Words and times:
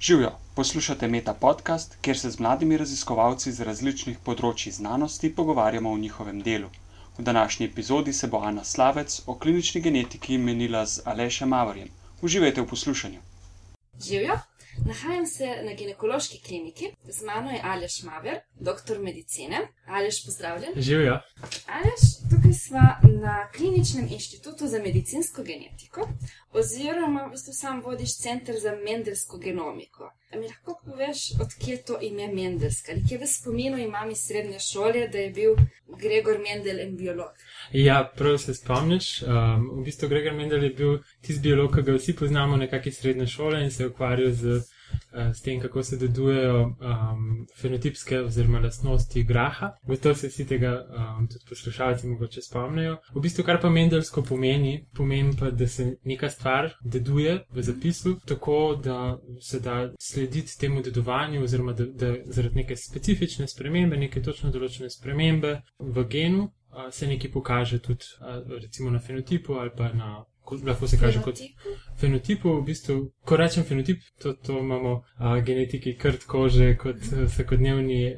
Živijo, 0.00 0.30
poslušate 0.54 1.08
Meta 1.08 1.34
podcast, 1.34 1.96
kjer 2.00 2.18
se 2.18 2.30
z 2.30 2.38
mladimi 2.38 2.76
raziskovalci 2.80 3.50
z 3.52 3.64
različnih 3.68 4.20
področji 4.24 4.70
znanosti 4.72 5.28
pogovarjamo 5.40 5.90
o 5.92 5.98
njihovem 5.98 6.38
delu. 6.46 6.70
V 7.18 7.24
današnji 7.26 7.66
epizodi 7.66 8.12
se 8.12 8.26
bo 8.26 8.40
Ana 8.50 8.64
Slavec 8.64 9.18
o 9.26 9.34
klinični 9.34 9.82
genetiki 9.84 10.38
menila 10.38 10.86
z 10.86 11.04
Alešem 11.04 11.52
Mavarjem. 11.52 11.90
Uživajte 12.22 12.64
v 12.64 12.70
poslušanju. 12.70 13.20
Živijo, 14.06 14.38
nahajam 14.86 15.26
se 15.26 15.46
na 15.62 15.74
ginekološki 15.74 16.40
kliniki, 16.46 16.92
z 17.08 17.22
mano 17.22 17.50
je 17.50 17.60
Aleš 17.64 18.02
Maver, 18.02 18.40
doktor 18.60 18.98
medicine. 18.98 19.68
Aleš, 19.86 20.24
pozdravljen. 20.24 20.72
Živijo. 20.76 21.20
Aleš, 21.66 22.02
tukaj 22.30 22.52
smo 22.52 22.80
na 23.22 23.48
Kliničnem 23.56 24.08
inštitutu 24.10 24.66
za 24.66 24.78
medicinsko 24.78 25.42
genetiko, 25.42 26.08
oziroma 26.52 27.26
v 27.26 27.30
bistvu 27.30 27.52
sam 27.52 27.82
vodiš 27.82 28.16
center 28.18 28.60
za 28.60 28.72
mendelsko 28.84 29.38
genomiko. 29.38 30.12
A 30.32 30.38
mi 30.38 30.46
lahko 30.46 30.80
poveš, 30.84 31.20
odkje 31.42 31.76
to 31.86 31.98
ime 32.02 32.28
Mendelska? 32.34 32.92
Ali 32.92 33.02
kje 33.08 33.18
v 33.18 33.26
spominu 33.26 33.78
imam 33.78 34.10
iz 34.10 34.18
srednje 34.18 34.58
šole, 34.62 35.08
da 35.08 35.18
je 35.18 35.30
bil 35.30 35.56
Gregor 36.02 36.38
Mendel 36.38 36.80
en 36.80 36.96
biolog? 36.96 37.32
Ja, 37.72 38.12
prav 38.16 38.38
se 38.38 38.54
spomniš. 38.54 39.22
Um, 39.22 39.80
v 39.80 39.84
bistvu 39.84 40.08
Gregor 40.08 40.36
Mendel 40.38 40.64
je 40.64 40.70
bil 40.70 40.98
tisti 41.20 41.42
biolog, 41.42 41.74
ki 41.74 41.82
ga 41.82 41.96
vsi 41.98 42.14
poznamo 42.16 42.56
nekakšne 42.56 42.92
srednje 42.92 43.26
šole 43.26 43.64
in 43.64 43.70
se 43.70 43.82
je 43.82 43.88
ukvarjal 43.90 44.30
z, 44.30 44.60
s 45.34 45.42
tem, 45.42 45.60
kako 45.60 45.82
se 45.82 45.96
dedujejo 45.96 46.64
um, 46.64 47.46
fenotipske 47.60 48.20
oziroma 48.20 48.58
lastnosti 48.58 49.22
graha. 49.22 49.72
Gotovo 49.86 50.14
se 50.14 50.28
vsi 50.28 50.46
tega 50.46 50.86
um, 50.88 51.28
tudi 51.28 51.44
poslušalci 51.48 52.06
mogoče 52.06 52.42
spomnijo. 52.42 52.96
V 53.14 53.20
bistvu, 53.20 53.44
kar 53.44 53.60
pa 53.60 53.70
Mendelsko 53.70 54.22
pomeni, 54.22 54.86
pomeni 54.94 55.36
pa, 55.38 55.50
da 55.50 55.68
se 55.68 55.96
neka 56.04 56.30
stvar 56.30 56.70
deduje 56.84 57.44
v 57.50 57.62
zapisu, 57.62 58.16
tako 58.26 58.80
da 58.84 59.18
se 59.40 59.60
da 59.60 59.92
slediti 60.00 60.58
temu 60.58 60.82
dedovanju 60.82 61.42
oziroma 61.42 61.72
da, 61.72 61.86
da 61.86 62.14
zaradi 62.24 62.54
neke 62.54 62.76
specifične 62.76 63.48
spremembe, 63.48 63.96
neke 63.96 64.22
točno 64.22 64.50
določene 64.50 64.90
spremembe 64.90 65.60
v 65.78 66.08
genu. 66.08 66.50
Uh, 66.70 66.86
se 66.94 67.06
nekaj 67.06 67.30
pokaže 67.32 67.80
tudi, 67.82 68.06
uh, 68.20 68.44
recimo 68.62 68.90
na 68.90 69.00
fenotipu 69.00 69.54
ali 69.58 69.70
pa 69.76 69.88
na, 69.92 70.24
ko, 70.44 70.58
lahko 70.66 70.88
se 70.88 70.98
kaže 70.98 71.22
kot 71.22 71.40
Fenotipu? 72.00 72.54
V 72.60 72.64
bistvu, 72.64 72.94
ko 73.24 73.36
rečem 73.36 73.64
fenotip, 73.64 74.00
to, 74.22 74.32
to 74.32 74.58
imamo 74.58 74.92
uh, 74.92 75.36
genetiki 75.44 75.94
krt 75.98 76.24
kože 76.26 76.76
kot 76.80 76.96
uh, 77.12 77.24
vsakodnevni, 77.28 78.16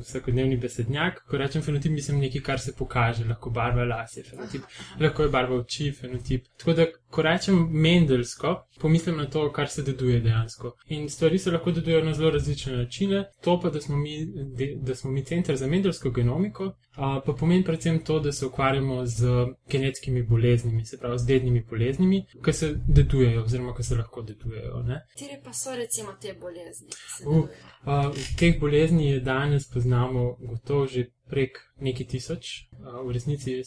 vsakodnevni 0.00 0.56
besednjak. 0.60 1.22
Ko 1.28 1.40
rečem 1.40 1.62
fenotip, 1.62 1.92
mislim 1.92 2.20
nekaj, 2.20 2.42
kar 2.44 2.60
se 2.60 2.74
pokaže, 2.78 3.24
lahko 3.24 3.50
barva 3.50 3.84
las 3.88 4.16
je 4.16 4.24
fenotip, 4.26 4.68
lahko 5.00 5.22
je 5.22 5.32
barva 5.32 5.56
oči 5.62 5.92
fenotip. 5.96 6.44
Tako 6.60 6.76
da, 6.76 6.86
ko 7.10 7.22
rečem 7.22 7.56
mendelsko, 7.70 8.54
pomislim 8.80 9.16
na 9.16 9.26
to, 9.30 9.46
kar 9.52 9.68
se 9.68 9.82
deduje 9.82 10.20
dejansko. 10.20 10.74
In 10.88 11.08
stvari 11.08 11.38
se 11.38 11.50
lahko 11.50 11.72
dedujejo 11.72 12.04
na 12.04 12.14
zelo 12.14 12.30
različne 12.30 12.76
načine. 12.76 13.24
To 13.40 13.56
pa, 13.60 13.70
da 13.70 13.80
smo 13.80 13.96
mi, 13.96 14.18
de, 14.58 14.74
da 14.76 14.94
smo 14.94 15.10
mi 15.10 15.24
center 15.24 15.56
za 15.56 15.66
mendelsko 15.66 16.10
genomiko, 16.10 16.64
uh, 16.64 17.18
pa 17.26 17.32
pomeni 17.32 17.64
predvsem 17.64 17.98
to, 18.04 18.20
da 18.20 18.32
se 18.32 18.46
ukvarjamo 18.46 19.06
z 19.06 19.46
genetskimi 19.70 20.22
boleznimi, 20.22 20.84
se 20.84 20.98
pravi 20.98 21.18
z 21.18 21.26
dednimi 21.26 21.64
boleznimi, 21.70 22.24
ki 22.44 22.52
se 22.52 22.74
dedujejo 22.86 23.21
oziroma 23.44 23.74
ki 23.76 23.82
se 23.82 23.96
lahko 23.96 24.22
dedujejo. 24.22 24.82
Ne? 24.82 25.00
Katere 25.12 25.40
pa 25.44 25.52
so 25.52 25.74
recimo 25.76 26.12
te 26.20 26.34
bolezni? 26.40 26.90
se 27.16 27.24
Uh? 27.26 27.36
Uh, 27.36 28.16
teh 28.38 28.60
bolezni 28.60 29.10
je 29.10 29.20
danes 29.20 29.68
poznamo 29.70 30.36
gotovo 30.40 30.86
že 30.86 31.06
prek 31.30 31.58
nekaj 31.80 32.06
tisoč. 32.06 32.68
Uh, 32.72 33.06
v 33.06 33.12
resnici, 33.12 33.62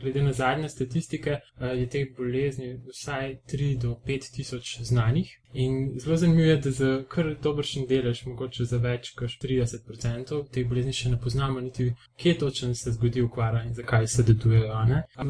glede 0.00 0.22
na 0.22 0.32
zadnje 0.32 0.68
statistike, 0.68 1.38
uh, 1.40 1.78
je 1.78 1.88
teh 1.88 2.16
bolezni 2.16 2.80
vsaj 2.86 3.36
3 3.52 3.78
do 3.78 3.96
5 4.06 4.34
tisoč 4.34 4.80
znanih. 4.80 5.40
In 5.52 5.98
zelo 5.98 6.16
zanimivo 6.16 6.50
je, 6.50 6.56
da 6.56 6.70
za 6.70 7.04
kar 7.08 7.34
dobršen 7.42 7.86
delež, 7.86 8.22
mogoče 8.26 8.64
za 8.64 8.78
več 8.78 9.10
kot 9.18 9.34
30% 9.42 10.44
teh 10.54 10.68
bolezni 10.68 10.92
še 10.94 11.10
ne 11.10 11.18
poznamo, 11.20 11.60
niti 11.60 11.88
kje 12.16 12.36
točno 12.38 12.74
se 12.74 12.92
zgodi 12.92 13.22
okvara 13.22 13.64
in 13.66 13.74
zakaj 13.74 14.06
se 14.06 14.22
dedujejo. 14.22 14.70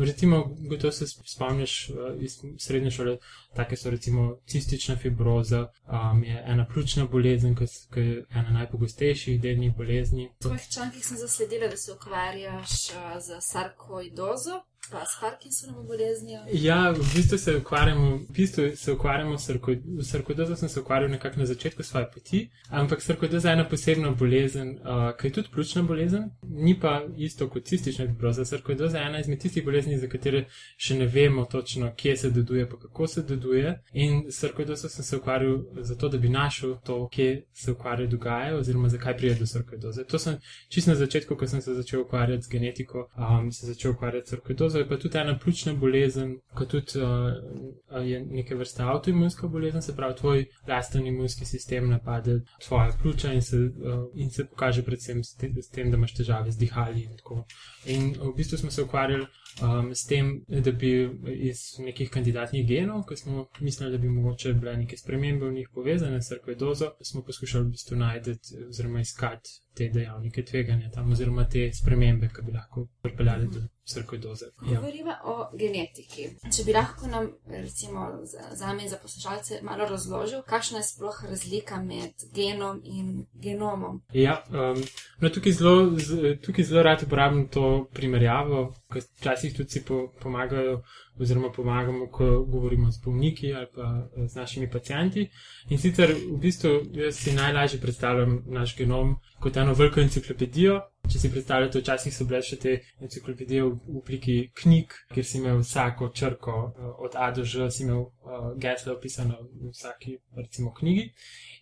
Recimo, 0.01 0.43
gotovo 0.69 0.93
se 0.93 1.07
spomniš 1.07 1.91
uh, 1.91 1.97
iz 2.21 2.37
srednje 2.59 2.91
šole, 2.91 3.17
take 3.57 3.77
so 3.77 3.91
recimo 3.91 4.37
cistična 4.47 4.97
fibroza, 4.97 5.69
um, 5.89 6.25
je 6.25 6.45
ena 6.47 6.67
pljučna 6.73 7.07
bolezen, 7.07 7.57
ki 7.57 8.01
je 8.01 8.25
ena 8.31 8.51
najpogostejših 8.51 9.41
dednih 9.41 9.77
bolezni. 9.77 10.29
V 10.41 10.43
tvojih 10.43 10.69
člankih 10.75 11.07
sem 11.07 11.17
zasledila, 11.17 11.70
da 11.71 11.77
se 11.77 11.93
okvarjaš 11.93 12.91
za 13.19 13.41
sarkoidozo, 13.41 14.61
pa 14.91 15.07
s 15.07 15.21
Parkinsonovo 15.21 15.83
boleznijo. 15.83 16.41
Ja, 16.53 16.91
v 16.91 17.15
bistvu 17.15 17.39
se 17.39 17.57
ukvarjamo, 17.57 18.17
v 18.17 18.33
bistvu 18.33 18.77
se 18.77 18.93
ukvarjamo 18.93 19.39
s 19.39 19.51
sarko- 19.51 20.03
s 20.03 20.11
sarkoidozo, 20.11 20.57
sem 20.57 20.69
se 20.69 20.81
ukvarjal 20.81 21.11
nekako 21.11 21.39
na 21.41 21.47
začetku 21.47 21.83
svoje 21.83 22.11
poti, 22.15 22.51
ampak 22.69 23.03
sarkoidoza 23.03 23.49
je 23.49 23.53
ena 23.53 23.69
posebna 23.69 24.11
bolezen, 24.11 24.69
uh, 24.71 25.17
ki 25.21 25.27
je 25.27 25.33
tudi 25.33 25.49
pljučna 25.53 25.83
bolezen, 25.83 26.31
ni 26.43 26.81
pa 26.81 27.03
isto 27.17 27.49
kot 27.49 27.65
cistična 27.65 28.07
fibroza. 28.07 28.45
Sarkoidoza 28.45 28.99
je 28.99 29.07
ena 29.07 29.21
izmed 29.21 29.39
tistih 29.39 29.65
bolezni, 29.65 29.99
za 29.99 30.09
katere 30.09 30.45
še 30.77 30.95
ne 30.95 31.07
vemo 31.07 31.45
točno, 31.45 31.93
kje 31.97 32.17
se 32.17 32.31
deduje, 32.31 32.69
pa 32.71 32.77
kako 32.79 33.07
se 33.07 33.23
deduje. 33.23 33.83
In 33.93 34.25
s 34.31 34.39
sarkoidozo 34.39 34.89
sem 34.89 35.05
se 35.05 35.17
ukvarjal 35.17 35.59
zato, 35.81 36.09
da 36.09 36.19
bi 36.19 36.29
našel 36.29 36.77
to, 36.85 37.09
kje 37.09 37.45
se 37.53 37.73
ukvarje 37.73 38.07
dogaja, 38.07 38.57
oziroma 38.57 38.89
zakaj 38.89 39.17
pride 39.17 39.35
do 39.35 39.47
sarkoidoze. 39.47 40.05
To 40.05 40.19
sem 40.19 40.39
čisto 40.69 40.91
na 40.91 40.97
začetku, 40.97 41.37
ko 41.37 41.47
sem 41.47 41.61
se 41.63 41.75
začel 41.75 42.01
ukvarjati 42.01 42.43
z 42.43 42.49
genetiko, 42.49 43.09
um, 43.17 43.53
se 43.53 43.67
začel 43.67 43.91
ukvarjati 43.91 44.27
s 44.27 44.31
sarkoidozo, 44.31 44.70
je 44.79 44.89
pa 44.89 44.97
tudi 44.97 45.19
ena 45.19 45.39
pljučna 45.39 45.75
bolezen, 45.75 46.37
kot 46.55 46.69
tudi 46.69 46.99
uh, 46.99 48.07
je 48.07 48.21
neke 48.25 48.55
vrste 48.55 48.83
avtoimunska 48.83 49.49
bolezen, 49.49 49.83
se 49.83 49.97
pravi, 49.97 50.17
tvoj 50.17 50.45
lasten 50.69 51.07
imunski 51.07 51.45
sistem 51.45 51.91
napade 51.91 52.41
tvoje 52.67 52.93
pljuča 53.03 53.33
in 53.33 53.43
se, 53.43 53.57
uh, 53.57 54.05
in 54.15 54.31
se 54.31 54.47
pokaže 54.47 54.83
predvsem 54.83 55.25
s 55.25 55.35
tem, 55.35 55.63
s 55.63 55.69
tem, 55.69 55.91
da 55.91 55.97
imaš 55.97 56.15
težave 56.15 56.51
z 56.51 56.59
dihali 56.59 57.03
in 57.03 57.17
tako. 57.17 57.45
In 57.87 58.15
v 58.21 58.35
bistvu 58.37 58.59
smo 58.59 58.71
se 58.71 58.83
ukvarjali 58.83 59.27
um, 59.63 59.95
s 59.95 60.07
tem, 60.07 60.45
da 60.49 60.73
bi 60.73 61.11
iz 61.27 61.59
nekih 61.79 62.11
kandidatnih 62.11 62.67
genov, 62.69 63.05
ki 63.09 63.17
smo 63.17 63.47
mislili, 63.61 63.93
da 63.93 63.99
bi 63.99 64.09
mogoče 64.09 64.53
bile 64.53 64.77
neke 64.77 64.97
spremembe 64.97 65.47
v 65.47 65.53
njih 65.53 65.69
povezane 65.75 66.23
s 66.23 66.29
sarkoidozo, 66.29 66.93
smo 67.03 67.23
poskušali 67.23 67.65
v 67.65 67.71
bistvu 67.71 67.97
najti 67.97 68.37
oziroma 68.69 69.01
iskati 69.01 69.51
te 69.75 69.89
dejavnike 69.89 70.45
tveganja 70.45 70.91
tam 70.91 71.13
oziroma 71.13 71.45
te 71.49 71.71
spremembe, 71.73 72.29
ki 72.29 72.43
bi 72.43 72.53
lahko 72.53 72.87
pripeljali 73.03 73.49
do 73.49 73.61
sarkoidoze. 73.85 74.45
Ja. 74.71 74.77
Govoriva 74.77 75.17
o 75.25 75.57
genetiki. 75.59 76.29
Če 76.57 76.65
bi 76.65 76.73
lahko 76.73 77.07
nam, 77.07 77.31
recimo, 77.47 78.21
za- 78.25 78.57
zame 78.57 78.83
in 78.83 78.89
za 78.89 78.97
poslušalce 78.97 79.61
malo 79.63 79.87
razložil, 79.87 80.43
kakšna 80.43 80.79
je 80.79 80.85
sploh 80.85 81.25
razlika 81.25 81.83
med 81.83 82.13
genom 82.35 82.81
in 82.85 83.27
genomom. 83.35 84.03
Ja, 84.13 84.45
um, 84.51 84.83
no, 85.19 85.29
tukaj, 85.29 85.53
zelo, 85.53 85.97
tukaj 86.43 86.65
zelo 86.65 86.83
rad 86.83 87.03
uporabljam 87.03 87.49
to 87.49 87.89
primerjavo, 87.93 88.75
ker 88.93 89.03
včasih 89.19 89.57
tudi 89.57 89.71
si 89.71 89.85
po, 89.85 90.13
pomagajo, 90.23 90.83
oziroma 91.21 91.53
pomagamo, 91.53 92.07
ko 92.07 92.45
govorimo 92.45 92.91
z 92.91 93.01
bolniki 93.05 93.55
ali 93.55 93.67
pa 93.75 94.09
eh, 94.17 94.29
z 94.29 94.35
našimi 94.35 94.71
pacijenti. 94.71 95.29
In 95.69 95.79
sicer 95.79 96.15
v 96.15 96.39
bistvu 96.39 96.71
jaz 96.93 97.17
si 97.17 97.33
najlažje 97.33 97.81
predstavljam 97.81 98.43
naš 98.47 98.77
genom 98.77 99.17
kot 99.41 99.57
eno 99.57 99.75
veliko 99.75 100.01
enciklopedijo. 100.01 100.81
Če 101.13 101.19
si 101.19 101.31
predstavljate, 101.33 101.81
včasih 101.81 102.15
so 102.15 102.25
bile 102.29 102.43
še 102.45 102.57
te 102.61 102.75
enciklopedije 103.01 103.63
v 103.65 104.01
obliki 104.01 104.35
knjig, 104.55 104.93
kjer 105.15 105.27
si 105.27 105.39
imel 105.39 105.63
vsako 105.63 106.11
črko 106.15 106.57
eh, 106.69 106.91
od 107.07 107.17
A 107.17 107.31
do 107.37 107.45
Ž, 107.45 107.71
si 107.71 107.83
imel 107.85 108.01
uh, 108.01 108.53
geslo 108.61 108.95
opisano 108.95 109.41
v 109.43 109.73
vsaki, 109.73 110.19
recimo, 110.37 110.75
knjigi. 110.77 111.11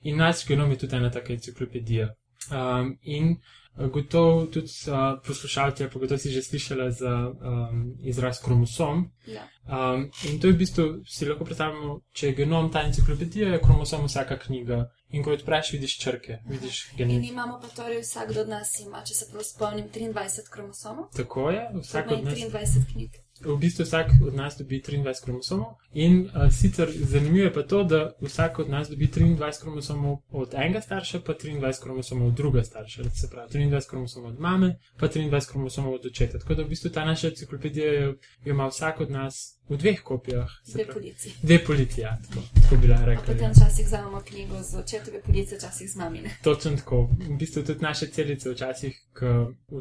In 0.03 0.19
naš 0.19 0.47
genom 0.47 0.71
je 0.71 0.83
tudi 0.85 0.97
ena 0.97 1.11
taka 1.11 1.33
enciklopedija. 1.33 2.11
Um, 2.49 2.97
in 3.03 3.33
uh, 3.33 3.58
gotovo 3.77 4.47
tudi 4.47 4.69
uh, 4.87 5.23
poslušalci, 5.27 5.87
pa 5.93 5.99
gotovo 5.99 6.19
si 6.19 6.31
že 6.31 6.43
slišala 6.43 6.91
za 6.91 7.31
um, 7.31 7.95
izraz 8.03 8.41
kromosom. 8.43 9.11
Ja. 9.27 9.49
Um, 9.69 10.11
in 10.25 10.41
to 10.41 10.47
je 10.47 10.53
v 10.53 10.57
bistvu, 10.59 10.85
si 11.07 11.27
lahko 11.29 11.45
predstavljamo, 11.45 12.01
če 12.13 12.31
je 12.31 12.37
genom 12.41 12.71
ta 12.73 12.87
enciklopedija, 12.89 13.51
je 13.53 13.61
kromosom 13.61 14.07
vsaka 14.09 14.39
knjiga. 14.47 14.87
In 15.11 15.23
ko 15.25 15.33
odpreš, 15.33 15.73
vidiš 15.73 15.99
črke, 16.03 16.39
vidiš 16.49 16.79
In 16.93 16.97
genet. 16.99 17.31
imamo 17.31 17.61
pa 17.61 17.69
torej 17.69 18.03
vsak 18.03 18.35
od 18.41 18.49
nas 18.49 18.81
ima, 18.81 19.01
če 19.05 19.15
se 19.15 19.29
prav 19.31 19.43
spomnim, 19.45 19.87
23 19.89 20.51
kromosomov. 20.53 21.07
Tako 21.17 21.51
je, 21.51 21.63
vsak 21.81 22.09
To 22.09 22.15
od 22.15 22.25
nas. 22.25 22.39
23 22.39 22.93
knjig. 22.93 23.17
V 23.41 23.57
bistvu 23.57 23.85
vsak 23.85 24.11
od 24.27 24.35
nas 24.35 24.59
dobi 24.59 24.83
23 24.83 25.25
kromosomov. 25.25 25.77
In 25.93 26.21
uh, 26.27 26.53
sicer 26.53 26.93
zanimivo 26.93 27.45
je 27.45 27.53
pa 27.55 27.63
to, 27.63 27.85
da 27.85 28.13
vsak 28.21 28.59
od 28.59 28.71
nas 28.71 28.89
dobi 28.89 29.09
23 29.09 29.61
kromosomov 29.61 30.19
od 30.31 30.55
enega 30.55 30.81
starša, 30.81 31.21
pa 31.27 31.33
23 31.35 31.83
kromosomov 31.83 32.29
od 32.29 32.35
drugega 32.35 32.65
starša. 32.65 33.11
Se 33.11 33.31
pravi, 33.31 33.49
23 33.53 33.91
kromosomov 33.91 34.31
od 34.31 34.41
mame, 34.41 34.79
pa 35.01 35.09
23 35.09 35.51
kromosomov 35.51 35.95
od 35.95 36.07
očeta. 36.07 36.39
Tako 36.39 36.55
da 36.55 36.63
v 36.63 36.69
bistvu 36.69 36.91
ta 36.91 37.05
naša 37.05 37.29
enciklopedija 37.29 37.93
jo 37.93 38.15
ima 38.45 38.67
vsak 38.67 39.01
od 39.01 39.11
nas 39.11 39.58
v 39.69 39.77
dveh 39.77 40.01
kopijah. 40.03 40.51
se 40.65 40.73
Dve 40.73 40.93
polici. 40.93 41.33
Dve 41.43 41.65
policije, 41.65 42.03
ja, 42.03 42.19
tako, 42.29 42.43
tako 42.63 42.77
bi 42.77 42.89
lahko 42.89 43.07
rekli. 43.07 43.35
potem 43.35 43.51
včasih 43.51 43.87
vzamemo 43.87 44.21
knjigo 44.21 44.63
z 44.63 44.75
očetove 44.75 45.23
police, 45.23 45.57
včasih 45.57 45.91
z 45.91 45.97
mamine. 45.97 46.31
Točno 46.43 46.77
tako. 46.77 47.11
V 47.19 47.37
bistvu 47.39 47.63
tudi 47.63 47.83
naše 47.83 48.07
celice 48.07 48.51
včasih, 48.51 49.01
k, 49.13 49.21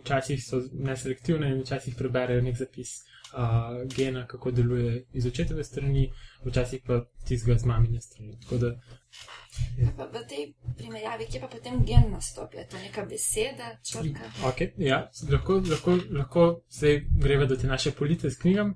včasih 0.01 0.43
so 0.43 0.61
neselektivne 0.73 1.51
in 1.51 1.61
včasih 1.61 1.95
preberejo 1.95 2.41
nek 2.41 2.55
zapis 2.55 2.89
uh, 3.33 3.87
gena, 3.95 4.27
kako 4.27 4.51
deluje 4.51 5.05
iz 5.13 5.25
očetove 5.25 5.63
strani, 5.63 6.11
včasih 6.45 6.81
pa 6.85 7.05
tistega 7.27 7.59
z 7.59 7.65
mamine 7.65 8.01
strani. 8.01 8.39
Tako 8.41 8.57
da 8.57 8.75
Pa 9.97 10.05
v 10.05 10.21
tej 10.29 10.53
primerjavi, 10.77 11.25
kje 11.25 11.39
pa 11.41 11.47
potem 11.47 11.81
gen 11.85 12.11
nastopi? 12.11 12.57
Je 12.57 12.67
to 12.67 12.77
neka 12.77 13.05
beseda, 13.09 13.73
črka? 13.81 14.29
Okay, 14.45 14.69
ja, 14.77 15.09
lahko, 15.31 15.61
lahko, 15.65 15.97
lahko 16.13 16.61
zdaj 16.69 17.01
greva 17.17 17.45
do 17.45 17.57
te 17.57 17.67
naše 17.67 17.91
police 17.91 18.29
s 18.29 18.37
knjigami 18.37 18.75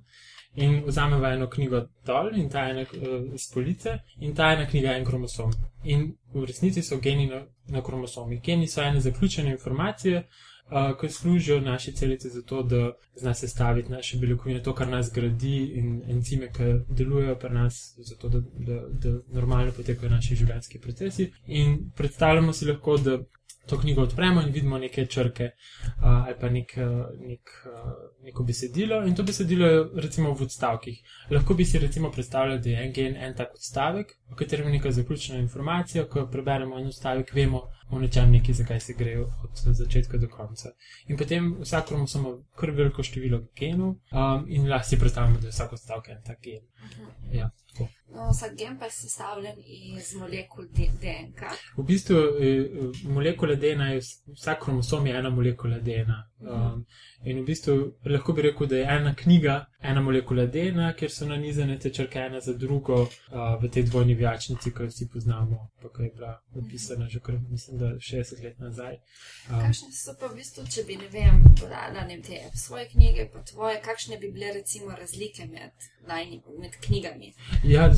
in 0.55 0.83
vzamemo 0.85 1.27
eno 1.27 1.49
knjigo 1.49 1.87
dol 2.05 2.37
in 2.37 2.49
ta 2.49 2.69
ena 2.69 2.81
uh, 2.81 3.33
iz 3.33 3.51
police 3.53 3.99
in 4.19 4.35
ta 4.35 4.53
ena 4.53 4.67
knjiga 4.67 4.91
je 4.91 4.97
en 4.99 5.05
kromosom. 5.05 5.51
In 5.83 6.15
v 6.33 6.45
resnici 6.45 6.83
so 6.83 6.99
geni 6.99 7.27
na, 7.27 7.45
na 7.67 7.81
kromosomih. 7.81 8.41
Geni 8.41 8.67
so 8.67 8.81
ene 8.83 8.99
zaključene 8.99 9.51
informacije, 9.51 10.27
uh, 10.71 10.99
ki 11.01 11.09
služijo 11.09 11.61
naši 11.61 11.93
celici 11.93 12.29
za 12.29 12.41
to, 12.41 12.63
da 12.63 12.91
zna 13.15 13.33
sestaviti 13.33 13.91
naše 13.91 14.17
beljakovine, 14.17 14.63
to, 14.63 14.73
kar 14.75 14.87
nas 14.87 15.11
gradi 15.13 15.71
in 15.75 16.01
encime, 16.09 16.51
ki 16.51 16.63
delujejo 16.89 17.35
pri 17.35 17.49
nas, 17.49 17.95
zato 17.97 18.29
da, 18.29 18.39
da, 18.39 18.81
da 18.89 19.19
normalno 19.33 19.71
potekajo 19.71 20.09
naši 20.09 20.35
življenjski 20.35 20.79
procesi. 20.79 21.31
In 21.45 21.91
predstavljamo 21.95 22.53
si 22.53 22.65
lahko, 22.65 22.97
da 22.97 23.19
to 23.67 23.79
knjigo 23.79 24.01
odpremo 24.01 24.41
in 24.41 24.51
vidimo 24.51 24.77
neke 24.77 25.05
črke 25.05 25.43
uh, 25.43 26.05
ali 26.05 26.35
pa 26.39 26.49
nek, 26.49 26.73
nek, 27.19 27.51
uh, 27.65 27.91
neko 28.23 28.43
besedilo 28.43 29.03
in 29.07 29.15
to 29.15 29.23
besedilo 29.23 29.67
je 29.67 29.83
recimo 29.95 30.33
v 30.33 30.47
odstavkih. 30.47 31.01
Lahko 31.31 31.53
bi 31.53 31.65
si 31.65 31.79
recimo 31.79 32.11
predstavljali, 32.11 32.61
da 32.61 32.69
je 32.69 32.85
en 32.85 32.93
gen 32.93 33.15
en 33.15 33.35
tak 33.35 33.53
odstavek, 33.53 34.17
v 34.31 34.35
katerem 34.35 34.67
je 34.67 34.73
neka 34.73 34.91
zaključena 34.91 35.39
informacija, 35.39 36.07
ko 36.07 36.27
preberemo 36.31 36.79
en 36.79 36.87
odstavek, 36.87 37.33
vemo 37.33 37.61
o 37.91 37.99
nečem 37.99 38.31
neki, 38.31 38.53
zakaj 38.53 38.79
se 38.79 38.93
gre 38.97 39.19
od 39.19 39.51
začetka 39.53 40.17
do 40.17 40.27
konca. 40.27 40.71
In 41.07 41.17
potem 41.17 41.55
vsak 41.61 41.87
kromosom 41.87 42.25
ima 42.25 42.37
kar 42.55 42.71
veliko 42.71 43.03
število 43.03 43.41
genov 43.59 43.89
um, 43.89 44.45
in 44.47 44.69
lahko 44.69 44.89
si 44.89 44.99
predstavljamo, 44.99 45.39
da 45.39 45.47
je 45.47 45.51
vsak 45.51 45.73
odstavek 45.73 46.09
en 46.09 46.23
tak 46.25 46.41
gen. 46.43 46.63
Ja, 47.31 47.49
tako. 47.49 47.70
No, 48.13 48.29
vsak 48.31 48.57
gen 48.57 48.79
pa 48.79 48.85
je 48.85 48.91
sestavljen 48.91 49.55
iz 49.65 50.13
molekul 50.15 50.65
DNK. 50.75 51.41
V 51.77 51.83
bistvu 51.83 52.15
eh, 52.15 52.65
molekula 53.03 53.55
DNA 53.55 53.87
je 53.89 53.99
vs- 53.99 54.33
vsak 54.35 54.63
kromosom 54.63 55.07
je 55.07 55.17
ena 55.17 55.29
molekula 55.29 55.79
DNA. 55.79 56.27
Um, 56.41 56.85
in 57.23 57.39
v 57.39 57.45
bistvu 57.45 57.73
lahko 58.05 58.33
bi 58.33 58.41
rekel, 58.41 58.67
da 58.67 58.77
je 58.77 58.83
ena 58.83 59.15
knjiga, 59.15 59.65
ena 59.81 60.01
molekula 60.01 60.45
DNA, 60.45 60.93
kjer 60.93 61.11
so 61.11 61.25
nanizane 61.25 61.79
te 61.79 61.91
črke 61.93 62.19
ena 62.19 62.39
za 62.41 62.53
drugo 62.53 63.01
uh, 63.01 63.09
v 63.61 63.69
tej 63.69 63.83
dvojni 63.83 64.15
vijačnici, 64.15 64.73
ki 64.73 64.83
jo 64.83 64.89
vsi 64.89 65.07
poznamo, 65.13 65.69
pa 65.81 65.89
ki 65.89 66.03
je 66.03 66.11
bila 66.15 66.31
opisana 66.55 67.07
že 67.09 67.19
kar, 67.19 67.37
mislim, 67.49 67.77
da 67.77 67.85
60 67.85 68.43
let 68.43 68.59
nazaj. 68.59 68.97
Um, 69.49 69.59
Kakšne 69.61 69.91
so 69.93 70.17
pa 70.19 70.27
v 70.27 70.41
bistvu, 70.41 70.65
če 70.67 70.83
bi, 70.89 70.97
ne 70.97 71.07
vem, 71.13 71.43
podala 71.61 72.07
ne 72.09 72.19
te 72.25 72.41
svoje 72.57 72.89
knjige, 72.89 73.29
pa 73.33 73.43
tvoje, 73.43 73.79
kakšne 73.85 74.17
bi 74.17 74.31
bile 74.31 74.51
recimo 74.53 74.91
razlike 74.97 75.45
med, 75.45 75.71
najni, 76.07 76.41
med 76.59 76.75
knjigami? 76.81 77.33
Ja, 77.63 77.91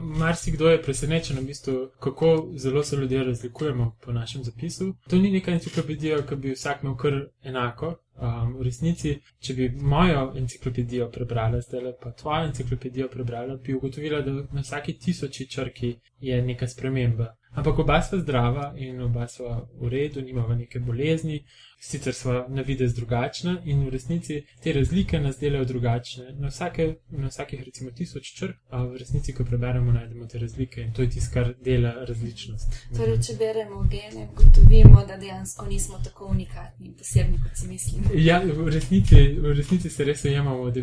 marsikdo 0.00 0.68
je 0.68 0.82
presenečen, 0.82 1.38
v 1.38 1.46
bistvu, 1.46 1.90
kako 2.00 2.48
zelo 2.56 2.82
se 2.82 2.96
ljudje 2.96 3.24
razlikujemo 3.24 3.96
po 4.04 4.12
našem 4.12 4.44
zapisu. 4.44 4.94
To 5.08 5.16
ni 5.16 5.30
neka 5.30 5.50
enciklopedija, 5.50 6.22
ki 6.26 6.36
bi 6.36 6.52
vsak 6.52 6.82
imel 6.82 6.96
kar 6.96 7.16
enako. 7.42 7.96
Um, 8.18 8.54
v 8.58 8.64
resnici, 8.66 9.12
če 9.38 9.54
bi 9.54 9.68
mojo 9.70 10.32
enciklopedijo 10.36 11.10
prebrala, 11.10 11.60
zdaj 11.60 11.92
pa 12.02 12.10
tvojo 12.12 12.48
enciklopedijo 12.48 13.08
prebrala, 13.08 13.56
bi 13.56 13.74
ugotovila, 13.74 14.20
da 14.26 14.32
na 14.52 14.62
vsaki 14.62 14.96
tisoči 14.98 15.46
črki 15.50 15.92
je 16.20 16.42
neka 16.42 16.66
sprememba. 16.66 17.28
Ampak 17.54 17.78
oba 17.78 18.00
sva 18.02 18.18
zdrava 18.18 18.72
in 18.76 19.00
oba 19.02 19.28
sva 19.28 19.60
v 19.80 19.88
redu, 19.88 20.22
nimava 20.22 20.54
neke 20.54 20.80
bolezni, 20.80 21.44
sicer 21.80 22.14
sva 22.14 22.46
na 22.48 22.62
videz 22.62 22.94
drugačna 22.94 23.62
in 23.64 23.84
v 23.86 23.90
resnici 23.90 24.42
te 24.62 24.72
razlike 24.72 25.20
nas 25.20 25.38
delajo 25.38 25.64
drugačne. 25.64 26.32
Na, 26.38 26.48
vsake, 26.48 26.94
na 27.10 27.28
vsakih 27.28 27.62
recimo 27.64 27.90
tisoč 27.90 28.32
črk, 28.38 28.56
a 28.70 28.82
v 28.84 28.96
resnici, 28.96 29.32
ko 29.32 29.44
preberemo, 29.44 29.92
najdemo 29.92 30.26
te 30.26 30.38
razlike 30.38 30.80
in 30.80 30.92
to 30.92 31.02
je 31.02 31.10
tisto, 31.10 31.34
kar 31.34 31.54
dela 31.64 31.92
različnost. 32.08 32.78
Torej, 32.96 33.18
če 33.26 33.36
beremo 33.38 33.82
gene, 33.90 34.28
ugotovimo, 34.32 35.04
da 35.08 35.16
dejansko 35.16 35.66
nismo 35.66 36.00
tako 36.04 36.26
unikatni 36.26 36.86
in 36.86 36.94
posebni, 36.94 37.38
kot 37.42 37.56
si 37.56 37.68
mislimo. 37.68 38.10
Ja, 38.14 38.42
v 38.44 38.68
resnici, 38.74 39.22
v 39.38 39.54
resnici 39.54 39.90
se 39.90 40.04
res 40.04 40.24
ujemamo 40.24 40.64
v 40.64 40.74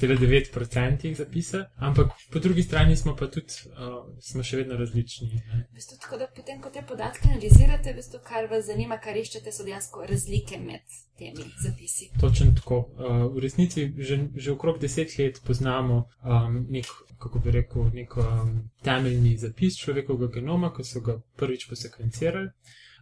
99,9% 0.00 1.14
zapisa, 1.14 1.64
ampak 1.76 2.12
po 2.32 2.38
drugi 2.38 2.62
strani 2.62 2.96
smo 2.96 3.16
pa 3.16 3.26
tudi, 3.26 3.52
uh, 3.72 3.98
smo 4.20 4.42
še 4.42 4.62
vedno 4.62 4.76
različni. 4.76 5.42
Bistvu, 5.74 5.98
tako 6.02 6.18
da 6.22 6.28
potem, 6.36 6.60
ko 6.62 6.70
te 6.70 6.82
podatke 6.88 7.28
analizirate, 7.28 7.92
v 7.92 8.00
bistvu, 8.00 8.22
kar 8.24 8.48
vas 8.50 8.66
zanima, 8.66 8.98
kar 9.02 9.16
iščete, 9.16 9.52
so 9.52 9.66
dejansko 9.66 10.06
razlike 10.08 10.58
med 10.62 10.98
temi 11.18 11.46
zapisi. 11.62 12.10
Točno 12.20 12.52
tako. 12.56 12.78
Uh, 12.96 13.26
v 13.34 13.44
resnici 13.44 13.88
že, 13.98 14.18
že 14.36 14.52
okrog 14.52 14.78
deset 14.80 15.18
let 15.18 15.40
poznamo 15.46 16.04
um, 16.22 16.66
nek, 16.70 16.86
kako 17.18 17.38
bi 17.38 17.50
rekel, 17.50 17.90
nek 17.94 18.16
um, 18.16 18.52
temeljni 18.84 19.36
zapis 19.38 19.78
človekovega 19.80 20.40
genoma, 20.40 20.72
ko 20.72 20.84
so 20.84 21.00
ga 21.00 21.18
prvič 21.36 21.68
posekvencirali. 21.70 22.50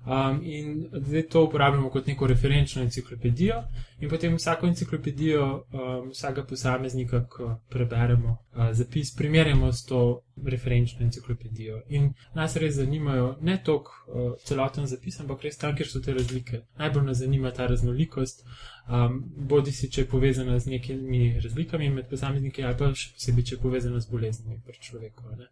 Um, 0.07 0.41
in 0.45 0.89
zdaj 0.93 1.23
to 1.23 1.45
uporabljamo 1.45 1.91
kot 1.91 2.07
neko 2.07 2.27
referenčno 2.27 2.83
enciklopedijo, 2.83 3.63
in 4.01 4.09
potem 4.09 4.35
vsako 4.37 4.67
enciklopedijo, 4.67 5.45
um, 5.73 6.11
vsakega 6.11 6.47
posameznika, 6.47 7.25
ko 7.25 7.61
preberemo 7.69 8.31
uh, 8.31 8.73
zapis, 8.73 9.15
primerjamo 9.17 9.73
s 9.73 9.85
to 9.85 10.21
referenčno 10.45 11.05
enciklopedijo. 11.05 11.81
In 11.89 12.13
nas 12.35 12.57
res 12.57 12.75
zanimajo 12.75 13.37
ne 13.41 13.59
toliko 13.65 13.93
uh, 14.07 14.33
celoten 14.45 14.87
zapis, 14.87 15.21
ampak 15.21 15.43
res 15.43 15.57
tam, 15.57 15.77
kjer 15.77 15.89
so 15.89 16.01
te 16.01 16.15
razlike. 16.15 16.63
Najbolj 16.79 17.07
nas 17.07 17.19
zanima 17.19 17.51
ta 17.51 17.67
raznolikost, 17.67 18.45
um, 18.89 19.23
bodi 19.37 19.73
si, 19.73 19.91
če 19.91 20.05
je 20.05 20.11
povezana 20.11 20.59
z 20.59 20.77
nekimi 20.77 21.41
razlikami 21.41 21.89
med 21.91 22.11
posamezniki, 22.11 22.65
ali 22.65 22.79
pa 22.79 22.93
še 22.93 23.15
posebej, 23.17 23.49
če 23.49 23.57
je 23.57 23.63
povezana 23.63 24.01
z 24.01 24.13
boleznimi 24.13 24.61
pri 24.67 24.79
človeku, 24.91 25.33
ne? 25.41 25.49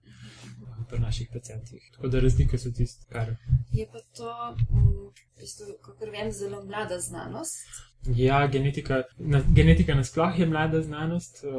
Um, 0.69 0.85
pri 0.91 1.01
naših 1.01 1.33
pacijentih. 1.33 1.89
Tako 1.97 2.13
da 2.13 2.21
razlike 2.21 2.59
so 2.59 2.71
tisto, 2.77 3.09
kar. 3.09 3.33
Je 3.73 3.89
pa 3.89 4.05
to, 4.17 4.31
mm, 4.53 5.09
v 5.09 5.41
bistvu, 5.41 5.79
kot 5.83 6.07
vem, 6.13 6.33
zelo 6.33 6.61
mlada 6.65 7.01
znanost. 7.01 7.65
Ja, 8.07 8.47
genetika, 8.47 9.03
na, 9.19 9.41
genetika 9.55 9.95
nasploh 9.95 10.39
je 10.39 10.47
mlada 10.47 10.83
znanost. 10.83 11.45
Uh, 11.45 11.53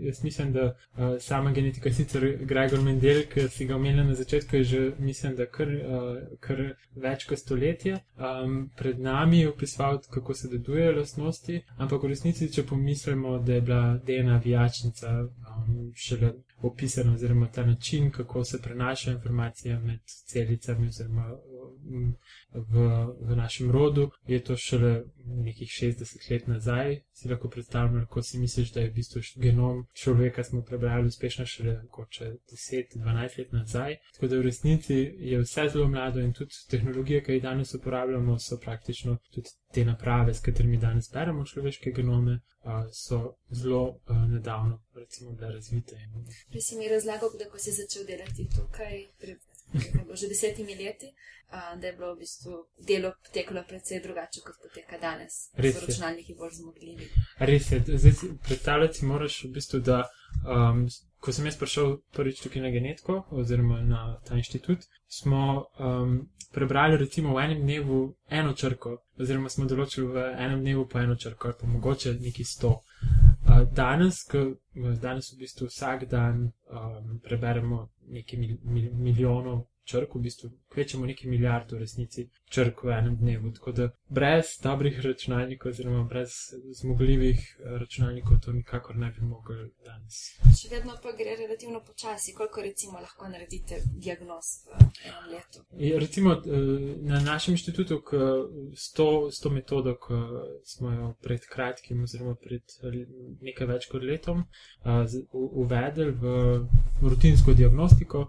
jaz 0.00 0.24
mislim, 0.24 0.52
da 0.52 0.64
uh, 0.64 1.20
sama 1.20 1.52
genetika, 1.52 1.92
sicer 1.92 2.38
Gregor 2.40 2.80
Mendel, 2.80 3.22
ki 3.34 3.48
si 3.48 3.66
ga 3.66 3.76
omenila 3.76 4.04
na 4.04 4.14
začetku, 4.14 4.56
je 4.56 4.64
že, 4.64 4.80
mislim, 4.98 5.36
da 5.36 5.46
kar, 5.46 5.68
uh, 5.68 6.16
kar 6.40 6.62
več 6.96 7.26
kot 7.28 7.38
stoletje 7.38 7.98
um, 8.16 8.70
pred 8.76 9.00
nami 9.00 9.46
opisoval, 9.46 10.00
kako 10.10 10.34
se 10.34 10.48
dedujejo 10.48 10.96
lastnosti, 10.96 11.60
ampak 11.76 12.02
v 12.02 12.14
resnici, 12.14 12.48
če 12.52 12.64
pomislimo, 12.66 13.38
da 13.38 13.54
je 13.54 13.60
bila 13.60 13.98
DNA 14.06 14.40
vijačnica 14.44 15.12
um, 15.20 15.92
šele 15.94 16.32
opisana, 16.62 17.14
oziroma 17.14 17.46
ta 17.52 17.66
način, 17.66 18.10
kako 18.10 18.44
se 18.44 18.62
prenašajo 18.62 19.14
informacije 19.14 19.78
med 19.78 20.00
celicami, 20.06 20.88
oziroma 20.88 21.34
v, 22.52 22.74
v 23.20 23.36
našem 23.36 23.70
rodu, 23.70 24.10
je 24.26 24.42
to 24.44 24.56
šele 24.56 25.04
nekih 25.24 25.68
60 25.68 26.30
let 26.30 26.46
nazaj. 26.46 27.00
Si 27.12 27.28
lahko 27.28 27.48
predstavljamo, 27.48 28.06
kako 28.06 28.22
si 28.22 28.38
misliš, 28.38 28.72
da 28.72 28.80
je 28.80 28.90
v 28.90 28.94
bistvu 28.94 29.20
genom 29.36 29.86
človeka 29.92 30.44
smo 30.44 30.62
prebrali 30.62 31.06
uspešno 31.06 31.46
šele 31.46 31.82
mogoče 31.82 32.32
10-12 32.52 33.38
let 33.38 33.52
nazaj. 33.52 33.96
Tako 34.14 34.26
da 34.26 34.36
v 34.36 34.42
resnici 34.42 34.94
je 35.18 35.40
vse 35.40 35.68
zelo 35.72 35.88
mlado 35.88 36.20
in 36.20 36.32
tudi 36.32 36.54
tehnologije, 36.70 37.22
ki 37.24 37.32
jih 37.32 37.42
danes 37.42 37.74
uporabljamo, 37.74 38.38
so 38.38 38.58
praktično 38.58 39.18
tudi 39.30 39.48
te 39.72 39.84
naprave, 39.84 40.34
s 40.34 40.40
katerimi 40.40 40.76
danes 40.76 41.10
beremo 41.12 41.44
človeške 41.44 41.90
genome, 41.90 42.40
so 42.92 43.34
zelo 43.50 43.98
nedavno 44.28 44.82
recimo 44.94 45.32
bile 45.32 45.52
razvite. 45.52 45.96
Prej 46.50 46.60
si 46.60 46.76
mi 46.76 46.88
razlagal, 46.88 47.30
da 47.38 47.50
ko 47.50 47.58
si 47.58 47.72
začel 47.72 48.06
delati 48.06 48.48
tukaj, 48.56 49.06
že 50.20 50.28
desetimi 50.28 50.74
leti, 50.74 51.12
a, 51.50 51.76
da 51.76 51.86
je 51.86 51.92
bilo 51.92 52.14
v 52.14 52.18
bistvu 52.18 52.52
delo 52.86 53.12
potekalo 53.24 53.64
precej 53.68 54.02
drugače, 54.02 54.40
kot 54.46 54.56
poteka 54.62 54.98
danes. 54.98 55.48
Res 55.56 55.78
So 55.78 55.86
računalniki 55.86 56.34
bolj 56.34 56.58
zmogljivi. 56.60 57.08
Res 57.38 57.72
je, 57.72 57.82
zdaj 57.86 58.12
si 58.12 58.30
predstavljati 58.48 59.04
moraš 59.04 59.44
v 59.44 59.52
bistvu, 59.56 59.80
da 59.80 60.02
um, 60.48 60.86
ko 61.20 61.32
sem 61.32 61.46
jaz 61.46 61.56
prišel 61.56 61.96
prvič 62.12 62.42
tukaj 62.42 62.62
na 62.62 62.70
genetiko 62.74 63.22
oziroma 63.30 63.82
na 63.86 64.20
ta 64.26 64.36
inštitut, 64.36 64.86
smo 65.06 65.66
um, 65.78 66.16
prebrali 66.52 66.96
recimo 66.96 67.34
v 67.34 67.44
enem 67.44 67.62
dnevu 67.62 68.14
eno 68.30 68.54
črko, 68.54 68.96
oziroma 69.20 69.48
smo 69.48 69.68
določili 69.70 70.08
v 70.10 70.24
enem 70.34 70.64
dnevu 70.64 70.88
po 70.88 70.98
eno 70.98 71.16
črko, 71.16 71.48
ali 71.48 71.60
pa 71.60 71.66
mogoče 71.66 72.16
neki 72.20 72.44
sto. 72.44 72.80
Danes, 73.70 74.24
ko, 74.24 74.56
danes 75.02 75.32
v 75.32 75.38
bistvu 75.44 75.68
vsak 75.68 76.08
dan 76.10 76.50
um, 76.70 77.18
preberemo 77.22 77.88
nekaj 78.08 78.38
mil, 78.38 78.56
mil, 78.64 78.90
milijonov 78.94 79.71
črk, 79.84 80.14
v 80.14 80.20
bistvu 80.20 80.50
kvečemo 80.72 81.06
nekaj 81.06 81.30
milijard 81.30 81.72
v 81.72 81.78
resnici 81.78 82.28
črk 82.50 82.84
v 82.84 82.92
enem 82.98 83.16
dnevu. 83.16 83.52
Tako 83.52 83.72
da 83.72 83.88
brez 84.08 84.56
dobrih 84.62 85.00
računalnikov, 85.00 85.70
oziroma 85.70 86.04
brez 86.04 86.30
zmogljivih 86.80 87.38
eh, 87.38 87.78
računalnikov, 87.78 88.40
to 88.44 88.52
nikakor 88.52 88.96
ne 88.96 89.10
bi 89.10 89.26
mogli 89.26 89.56
danes. 89.84 90.20
Še 90.60 90.70
vedno 90.74 90.96
pa 91.02 91.12
gre 91.18 91.36
relativno 91.36 91.82
počasi, 91.86 92.34
koliko 92.34 92.62
recimo 92.62 93.00
lahko 93.00 93.28
naredite 93.28 93.82
diagnoz 93.94 94.52
v 94.68 94.80
enem 95.08 95.30
letu. 95.34 95.64
Je, 95.78 95.98
recimo 95.98 96.32
eh, 96.32 96.68
na 97.02 97.20
našem 97.20 97.54
inštitutu, 97.54 98.02
s 98.74 98.92
to, 98.92 99.30
s 99.30 99.40
to 99.40 99.50
metodo, 99.50 99.96
ki 100.00 100.20
smo 100.64 100.92
jo 100.92 101.14
pred 101.22 101.44
kratkim, 101.48 102.02
oziroma 102.02 102.34
pred 102.40 102.62
nekaj 103.40 103.66
več 103.66 103.88
kot 103.92 104.04
letom, 104.04 104.44
uvedli 105.32 106.10
v 106.12 106.32
rutinsko 107.02 107.54
diagnostiko, 107.54 108.28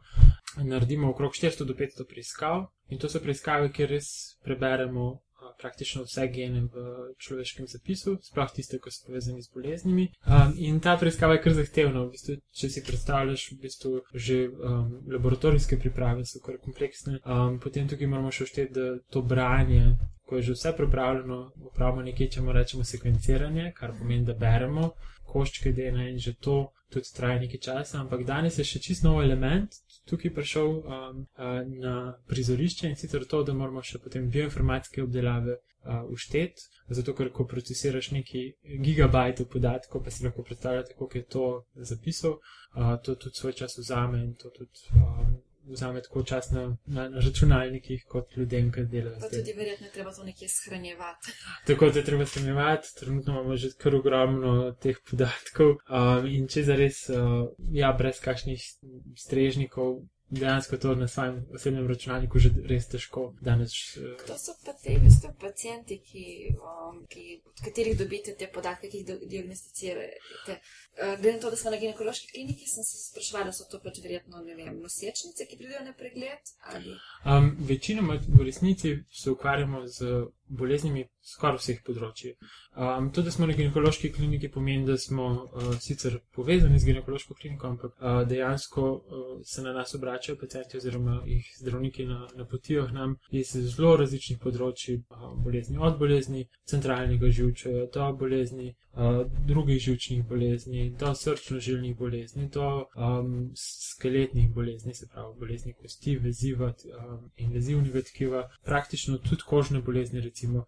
naredimo 0.61 1.09
okrog 1.09 1.33
400 1.33 1.65
do 1.65 1.73
500 1.73 2.07
preiskav 2.09 2.65
in 2.89 2.99
to 2.99 3.09
so 3.09 3.19
preiskave, 3.19 3.71
kjer 3.73 3.89
res 3.89 4.09
preberemo 4.45 5.23
praktično 5.57 6.03
vse 6.03 6.27
gene 6.27 6.61
v 6.61 6.83
človeškem 7.17 7.67
zapisu, 7.67 8.17
sploh 8.21 8.51
tiste, 8.55 8.79
ki 8.79 8.91
so 8.91 9.05
povezani 9.07 9.41
z 9.41 9.51
boleznimi. 9.53 10.09
Um, 10.27 10.53
in 10.57 10.79
ta 10.79 10.95
preiskava 10.97 11.37
je 11.37 11.43
kar 11.45 11.55
zahtevna. 11.57 12.05
V 12.05 12.15
bistvu, 12.15 12.37
če 12.59 12.69
si 12.69 12.83
predstavljaš, 12.87 13.45
v 13.51 13.59
bistvu 13.61 13.93
že 14.13 14.39
um, 14.49 14.97
laboratorijske 15.11 15.79
priprave 15.79 16.25
so 16.25 16.41
kar 16.43 16.59
kompleksne, 16.63 17.19
um, 17.25 17.59
potem 17.63 17.87
tukaj 17.87 18.09
moramo 18.09 18.31
še 18.31 18.49
všteti, 18.49 18.73
da 18.73 18.89
to 19.09 19.21
branje. 19.21 19.95
Ko 20.23 20.39
je 20.39 20.47
že 20.47 20.53
vse 20.55 20.71
pripravljeno, 20.77 21.37
upravimo 21.67 22.03
nekaj, 22.05 22.29
če 22.35 22.41
mu 22.41 22.53
rečemo 22.55 22.85
sekvenciranje, 22.87 23.73
kar 23.75 23.91
pomeni, 23.97 24.23
da 24.25 24.33
beremo 24.39 24.93
koščke 25.27 25.73
DNA 25.75 26.09
in 26.13 26.19
že 26.19 26.33
to 26.39 26.71
tudi 26.93 27.11
traja 27.15 27.41
nekaj 27.41 27.59
časa, 27.67 27.99
ampak 28.03 28.25
danes 28.27 28.59
je 28.61 28.65
še 28.67 28.81
čist 28.87 29.03
nov 29.03 29.21
element 29.23 29.75
tukaj 30.09 30.33
prišel 30.33 30.67
um, 30.67 30.83
uh, 31.37 31.61
na 31.83 31.95
prizorišče 32.27 32.89
in 32.89 32.95
sicer 32.95 33.25
to, 33.29 33.43
da 33.43 33.53
moramo 33.53 33.83
še 33.83 34.01
potem 34.03 34.27
bioinformatske 34.31 35.03
obdelave 35.03 35.55
uh, 35.55 36.03
ušteti, 36.11 36.67
zato 36.97 37.15
ker 37.15 37.31
ko 37.31 37.47
procesiraš 37.47 38.11
neki 38.17 38.43
gigabajt 38.83 39.45
podatkov, 39.53 40.03
pa 40.03 40.11
si 40.11 40.25
lahko 40.25 40.43
predstavljate, 40.43 40.97
koliko 40.99 41.17
je 41.17 41.25
to 41.37 41.47
zapisal, 41.91 42.37
uh, 42.75 42.95
to 43.03 43.15
tudi 43.15 43.39
svoj 43.39 43.57
čas 43.63 43.79
vzame 43.79 44.23
in 44.25 44.35
to 44.35 44.51
tudi. 44.57 44.91
Um, 44.99 45.39
vzame 45.65 46.01
tako 46.01 46.23
čas 46.23 46.51
na, 46.51 46.77
na, 46.85 47.09
na 47.09 47.19
računalnikih, 47.19 48.05
kot 48.09 48.37
ljudem, 48.37 48.71
ki 48.71 48.85
delajo. 48.91 49.19
Pa 49.19 49.29
tudi 49.29 49.53
verjetno 49.57 49.87
treba 49.93 50.13
to 50.13 50.23
nekje 50.23 50.49
shranjevati. 50.49 51.31
tako 51.67 51.89
da 51.89 52.03
treba 52.03 52.25
shranjevati, 52.25 52.95
trenutno 52.99 53.33
imamo 53.33 53.55
že 53.55 53.69
kar 53.77 53.95
ogromno 53.95 54.71
teh 54.71 54.97
podatkov. 55.09 55.77
Um, 55.89 56.27
in 56.27 56.47
če 56.47 56.63
za 56.63 56.75
res, 56.75 57.03
uh, 57.09 57.47
ja, 57.71 57.93
brez 57.97 58.19
kakšnih 58.23 58.63
strežnikov, 59.17 60.01
dejansko 60.29 60.77
to 60.77 60.95
na 60.95 61.07
svojem 61.07 61.45
osebnem 61.53 61.87
računalniku 61.87 62.39
že 62.39 62.49
res 62.69 62.87
težko 62.87 63.33
danes. 63.41 63.73
Uh, 63.97 64.15
Kdo 64.23 64.37
so 64.37 64.55
pa 64.65 64.73
te, 64.73 64.97
veste, 65.03 65.29
pacijenti, 65.39 65.99
ki, 65.99 66.25
um, 66.57 67.05
ki, 67.09 67.41
od 67.45 67.63
katerih 67.65 67.97
dobite 67.97 68.35
te 68.39 68.47
podatke, 68.53 68.89
ki 68.89 69.03
jih 69.03 69.29
diagnosticirate? 69.29 70.57
Uh, 70.57 71.15
glede 71.21 71.33
na 71.33 71.39
to, 71.39 71.49
da 71.49 71.57
smo 71.57 71.71
na 71.71 71.77
ginekološki 71.77 72.31
kliniki, 72.33 72.67
sem 72.67 72.83
se 72.83 73.01
sprašvala, 73.09 73.51
da 73.51 73.53
so 73.53 73.67
to 73.69 73.79
pač 73.83 74.01
verjetno, 74.03 74.43
vem, 74.43 74.79
nosečnice, 74.81 75.47
ki 75.49 75.59
pridejo 75.61 75.85
na 75.85 75.93
pregled 75.97 76.53
ali. 76.73 76.97
Um, 77.25 77.55
večinoma 77.59 78.19
v 78.27 78.45
resnici 78.45 78.97
se 79.11 79.31
ukvarjamo 79.31 79.87
z 79.87 80.25
boleznimi 80.53 81.07
skoraj 81.23 81.59
vseh 81.61 81.79
področji. 81.85 82.33
Um, 82.75 83.09
to, 83.15 83.23
da 83.25 83.31
smo 83.31 83.47
na 83.47 83.55
ginekološki 83.57 84.11
kliniki, 84.13 84.51
pomeni, 84.51 84.85
da 84.85 84.97
smo 84.97 85.27
uh, 85.29 85.69
sicer 85.81 86.19
povezani 86.35 86.79
z 86.79 86.91
ginekološko 86.91 87.37
kliniko, 87.39 87.69
ampak 87.69 87.95
uh, 87.95 88.21
dejansko 88.27 88.83
uh, 88.83 89.31
se 89.47 89.63
na 89.65 89.73
nas 89.73 89.95
obračajo 89.95 90.12
pacijenti 90.39 90.77
oziroma 90.77 91.23
jih 91.25 91.55
zdravniki 91.59 92.05
na, 92.05 92.27
napotijo 92.35 92.87
nam 92.87 93.15
iz 93.31 93.51
zelo 93.55 93.95
različnih 93.97 94.39
področji 94.39 95.01
bolezni. 95.45 95.77
Od 95.77 95.99
bolezni 95.99 96.47
centralnega 96.69 97.29
živča 97.29 97.87
do 97.93 98.07
bolezni 98.19 98.69
uh, 98.69 99.23
drugih 99.47 99.81
živčnih 99.81 100.23
bolezni, 100.29 100.89
do 100.99 101.13
srčno-žilnih 101.23 101.97
bolezni, 101.97 102.49
do 102.53 102.69
um, 102.95 103.51
skeletnih 103.55 104.49
bolezni, 104.53 104.95
se 104.95 105.09
pravi 105.13 105.35
bolezni 105.39 105.73
kosti, 105.73 106.17
veziva 106.17 106.73
um, 106.73 107.29
in 107.37 107.53
vezivnega 107.53 108.01
tkiva, 108.01 108.47
praktično 108.65 109.17
tudi 109.17 109.45
kožne 109.47 109.81
bolezni 109.81 110.21
recimo. 110.21 110.65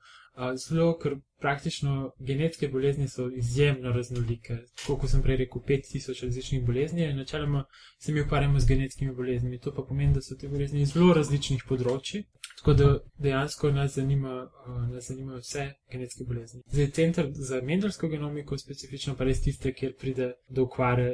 Zelo, 0.59 0.97
ker 0.99 1.13
praktično 1.45 2.11
genetske 2.19 2.67
bolezni 2.67 3.07
so 3.07 3.29
izjemno 3.29 3.91
raznolike. 3.91 4.57
Tako 4.75 4.97
kot 4.97 5.09
sem 5.09 5.21
prej 5.21 5.37
rekel, 5.43 5.61
5000 5.67 6.25
različnih 6.25 6.65
bolezni, 6.65 7.13
načeloma 7.13 7.65
se 7.99 8.11
mi 8.11 8.21
ukvarjamo 8.21 8.59
z 8.59 8.65
genetskimi 8.67 9.13
boleznimi. 9.13 9.59
To 9.59 9.73
pa 9.75 9.83
pomeni, 9.89 10.13
da 10.13 10.21
so 10.21 10.35
te 10.35 10.49
bolezni 10.49 10.81
iz 10.81 10.93
zelo 10.93 11.13
različnih 11.13 11.67
področji. 11.69 12.23
Tako 12.55 12.73
da 12.73 12.87
dejansko 13.17 13.71
nas, 13.71 13.95
zanima, 13.95 14.47
nas 14.91 15.07
zanimajo 15.07 15.39
vse 15.43 15.65
genetske 15.91 16.23
bolezni. 16.23 16.61
Zdaj, 16.71 16.87
center 16.97 17.27
za 17.49 17.61
mendelsko 17.61 18.07
genomiko, 18.07 18.57
specifično 18.57 19.15
pa 19.15 19.27
res 19.27 19.41
tiste, 19.41 19.73
kjer 19.73 19.93
pride 20.01 20.31
do 20.49 20.65
okvare 20.65 21.09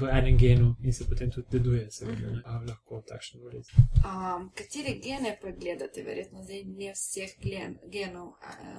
v 0.00 0.08
enem 0.10 0.38
genu 0.38 0.72
in 0.82 0.92
se 0.92 1.06
potem 1.08 1.30
tudi 1.30 1.46
deduje, 1.52 1.84
seveda, 1.90 2.32
uh 2.32 2.40
-huh. 2.40 2.68
lahko 2.68 3.02
takšne 3.08 3.40
bolezni. 3.40 3.84
Um, 4.02 4.50
katere 4.54 4.96
gene 5.04 5.36
pa 5.42 5.50
gledate, 5.50 6.02
verjetno 6.02 6.42
zdaj 6.42 6.64
ne 6.64 6.92
vseh 6.96 7.36
genov? 7.92 8.32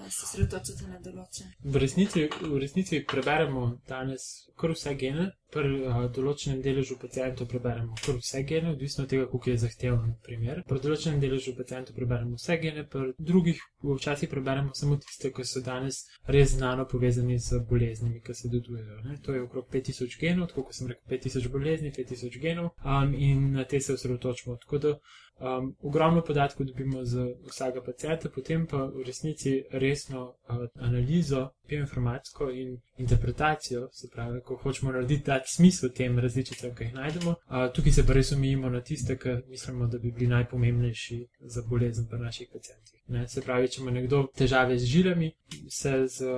se 0.10 0.25
sredotočite 0.27 0.88
na 0.89 1.00
določene. 1.03 1.55
V 1.63 1.81
resnici, 1.81 2.25
v 2.27 2.62
resnici 2.62 3.03
preberemo 3.05 3.79
danes 3.88 4.50
kar 4.60 4.74
vse 4.75 4.96
gene, 5.00 5.29
pri 5.53 5.72
uh, 5.82 6.01
določenem 6.13 6.62
deležu 6.65 6.98
pacijentov 7.01 7.48
preberemo 7.50 7.98
kar 8.03 8.18
vse 8.20 8.44
gene, 8.50 8.74
odvisno 8.75 9.06
od 9.06 9.10
tega, 9.13 9.27
koliko 9.32 9.50
je 9.50 9.62
zahteven 9.63 10.12
primer. 10.25 10.62
Pri 10.70 10.82
določenem 10.84 11.22
deležu 11.24 11.56
pacijentov 11.58 11.98
preberemo 11.98 12.38
vse 12.38 12.58
gene, 12.62 12.86
pri 12.89 13.13
drugih 13.18 13.62
včasih 13.84 14.29
preberemo 14.29 14.75
samo 14.75 15.00
tiste, 15.01 15.32
ki 15.34 15.46
so 15.46 15.63
danes 15.65 16.03
res 16.27 16.53
znano 16.56 16.86
povezani 16.89 17.39
z 17.39 17.62
boleznimi, 17.70 18.22
ki 18.25 18.36
se 18.36 18.51
dodujejo. 18.53 19.00
Ne? 19.08 19.18
To 19.25 19.34
je 19.34 19.44
okrog 19.44 19.70
5000 19.74 20.20
genov, 20.22 20.51
tako 20.51 20.68
kot 20.70 20.79
sem 20.79 20.91
rekel, 20.91 21.18
5000 21.18 21.53
bolezni, 21.56 21.94
5000 21.98 22.39
genov 22.41 22.72
um, 22.84 23.15
in 23.15 23.51
na 23.58 23.65
te 23.65 23.82
se 23.82 23.94
osredotočimo. 23.94 24.58
Tako 24.65 24.77
da 24.86 24.96
um, 25.39 25.75
ogromno 25.82 26.22
podatkov 26.22 26.65
dobimo 26.65 27.06
z 27.06 27.34
vsakega 27.50 27.84
pacijenta, 27.86 28.29
potem 28.29 28.68
pa 28.68 28.86
v 28.86 29.06
resnici 29.08 29.63
resno 29.72 30.27
uh, 30.27 30.68
analizo, 30.75 31.50
bioinformatsko 31.70 32.50
in 32.52 32.78
interpretacijo, 32.98 33.88
se 33.94 34.08
pravi, 34.14 34.42
ko 34.46 34.56
hočemo 34.64 34.92
narediti 34.92 35.24
dati 35.26 35.54
smisel 35.54 35.90
tem 35.96 36.20
različicam, 36.20 36.76
ki 36.76 36.84
jih 36.84 36.94
najdemo. 36.94 37.32
Uh, 37.32 37.68
tukaj 37.74 37.92
se 37.92 38.06
pa 38.06 38.14
res 38.14 38.32
omejimo 38.36 38.70
na 38.70 38.82
tiste, 38.82 39.18
ki 39.18 39.36
mislimo, 39.48 39.88
da 39.88 39.98
bi 39.98 40.12
bili 40.12 40.28
najpomembnejši 40.28 41.20
za 41.56 41.64
bolezen 41.70 42.08
pri 42.08 42.20
naših 42.20 42.50
pacijentih. 42.54 43.02
Ne? 43.08 43.28
Se 43.28 43.42
pravi, 43.42 43.68
če 43.68 43.82
ima 43.82 43.92
nekdo 43.92 44.26
težave 44.38 44.78
z 44.80 44.86
žilami, 44.86 45.32
se 45.70 45.94
z, 46.08 46.34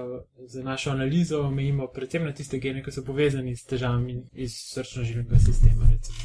z 0.47 0.63
našo 0.63 0.91
analizo 0.91 1.41
omejimo 1.47 1.87
predvsem 1.87 2.25
na 2.25 2.33
tiste 2.33 2.59
gene, 2.59 2.83
ki 2.83 2.91
so 2.91 3.03
povezani 3.03 3.55
s 3.55 3.65
težavami 3.65 4.21
iz 4.33 4.55
srčno-žilnega 4.75 5.39
sistema. 5.39 5.89
Recimo, 5.91 6.20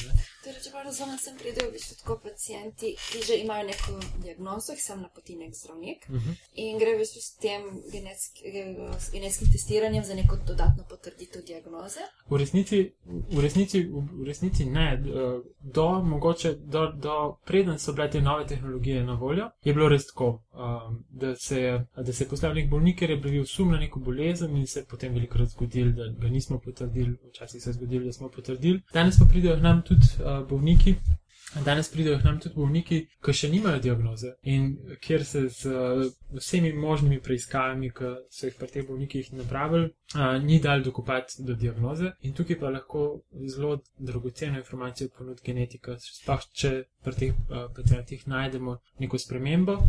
Torej, 0.46 0.60
če 0.62 0.70
pa 0.70 0.82
razumem, 0.86 1.18
sem 1.18 1.34
pridel 1.34 1.66
v 1.68 1.72
bistvu 1.74 1.96
tako 1.98 2.14
pacijenti, 2.22 2.92
ki 3.10 3.22
že 3.26 3.34
imajo 3.42 3.64
neko 3.66 3.94
diagnozo, 4.22 4.72
jih 4.76 4.82
sem 4.82 5.00
napoti 5.02 5.34
nek 5.36 5.54
zdravnik 5.54 6.04
uh 6.08 6.14
Mhm. 6.14 6.28
-huh. 6.28 6.36
in 6.54 6.78
gre 6.78 6.94
v 6.94 6.98
bistvu 6.98 7.20
s 7.20 7.30
tem 7.36 7.62
genetski, 7.92 8.42
s 8.98 9.10
genetskim 9.12 9.48
testiranjem 9.52 10.04
za 10.04 10.14
neko 10.14 10.36
dodatno 10.46 10.84
potrditev 10.88 11.42
diagnoze. 11.42 12.00
V 12.30 12.36
resnici, 12.36 12.92
v 13.06 13.40
resnici, 13.40 13.82
v 13.90 14.24
resnici 14.26 14.64
ne. 14.64 15.02
Do, 15.60 16.02
mogoče, 16.02 16.54
do, 16.54 16.92
do 16.92 17.16
preden 17.46 17.78
so 17.78 17.92
bile 17.92 18.10
te 18.10 18.20
nove 18.20 18.46
tehnologije 18.46 19.02
na 19.04 19.14
voljo, 19.14 19.50
je 19.64 19.74
bilo 19.74 19.88
res 19.88 20.06
tako, 20.06 20.28
um, 20.52 21.04
da 21.10 21.36
se 21.36 21.60
je, 21.60 21.86
da 21.96 22.12
se 22.12 22.24
je 22.24 22.28
postavil 22.28 22.54
nek 22.54 22.70
bolnik, 22.70 22.98
ker 22.98 23.10
je 23.10 23.16
bil 23.16 23.44
sum 23.44 23.70
na 23.70 23.78
neko 23.78 24.00
bolezen 24.00 24.56
in 24.56 24.66
se 24.66 24.80
je 24.80 24.86
potem 24.86 25.14
velikokrat 25.14 25.48
zgodil, 25.48 25.92
da 25.92 26.02
ga 26.20 26.28
nismo 26.28 26.58
potrdili, 26.58 27.16
včasih 27.30 27.62
se 27.62 27.70
je 27.70 27.74
zgodilo, 27.74 28.04
da 28.04 28.12
smo 28.12 28.28
potrdili. 28.28 28.82
Danes 28.92 29.18
pa 29.18 29.24
pridejo 29.24 29.56
k 29.56 29.62
nam 29.62 29.82
tudi 29.82 30.06
uh, 30.18 30.35
bolniki. 30.48 30.96
Danes 31.64 31.88
pridejo 31.88 32.18
k 32.18 32.24
nam 32.24 32.38
tudi 32.42 32.54
bolniki, 32.58 32.96
ki 33.24 33.32
še 33.38 33.48
nimajo 33.48 33.78
diagnoze 33.80 34.32
in 34.52 34.66
kjer 35.00 35.22
se 35.24 35.44
z 35.48 35.70
uh, 35.70 36.02
vsemi 36.36 36.72
možnimi 36.76 37.20
preiskavami, 37.22 37.90
ki 37.96 38.10
so 38.34 38.50
jih 38.50 38.58
pri 38.58 38.68
teh 38.72 38.84
bolnikih 38.88 39.30
napravili, 39.38 39.88
uh, 40.16 40.36
ni 40.42 40.58
dal 40.60 40.84
dokopati 40.84 41.46
do 41.48 41.54
diagnoze. 41.54 42.12
In 42.28 42.34
tukaj 42.36 42.58
pa 42.60 42.74
lahko 42.74 43.06
zelo 43.54 43.78
dragoceno 44.10 44.60
informacijo 44.60 45.14
ponudi 45.16 45.46
genetika, 45.46 45.96
sploh 46.02 46.44
če 46.52 46.74
pri 47.06 47.20
teh 47.22 47.32
uh, 47.32 47.70
pacijentih 47.78 48.26
najdemo 48.28 48.76
neko 49.00 49.18
spremembo. 49.18 49.80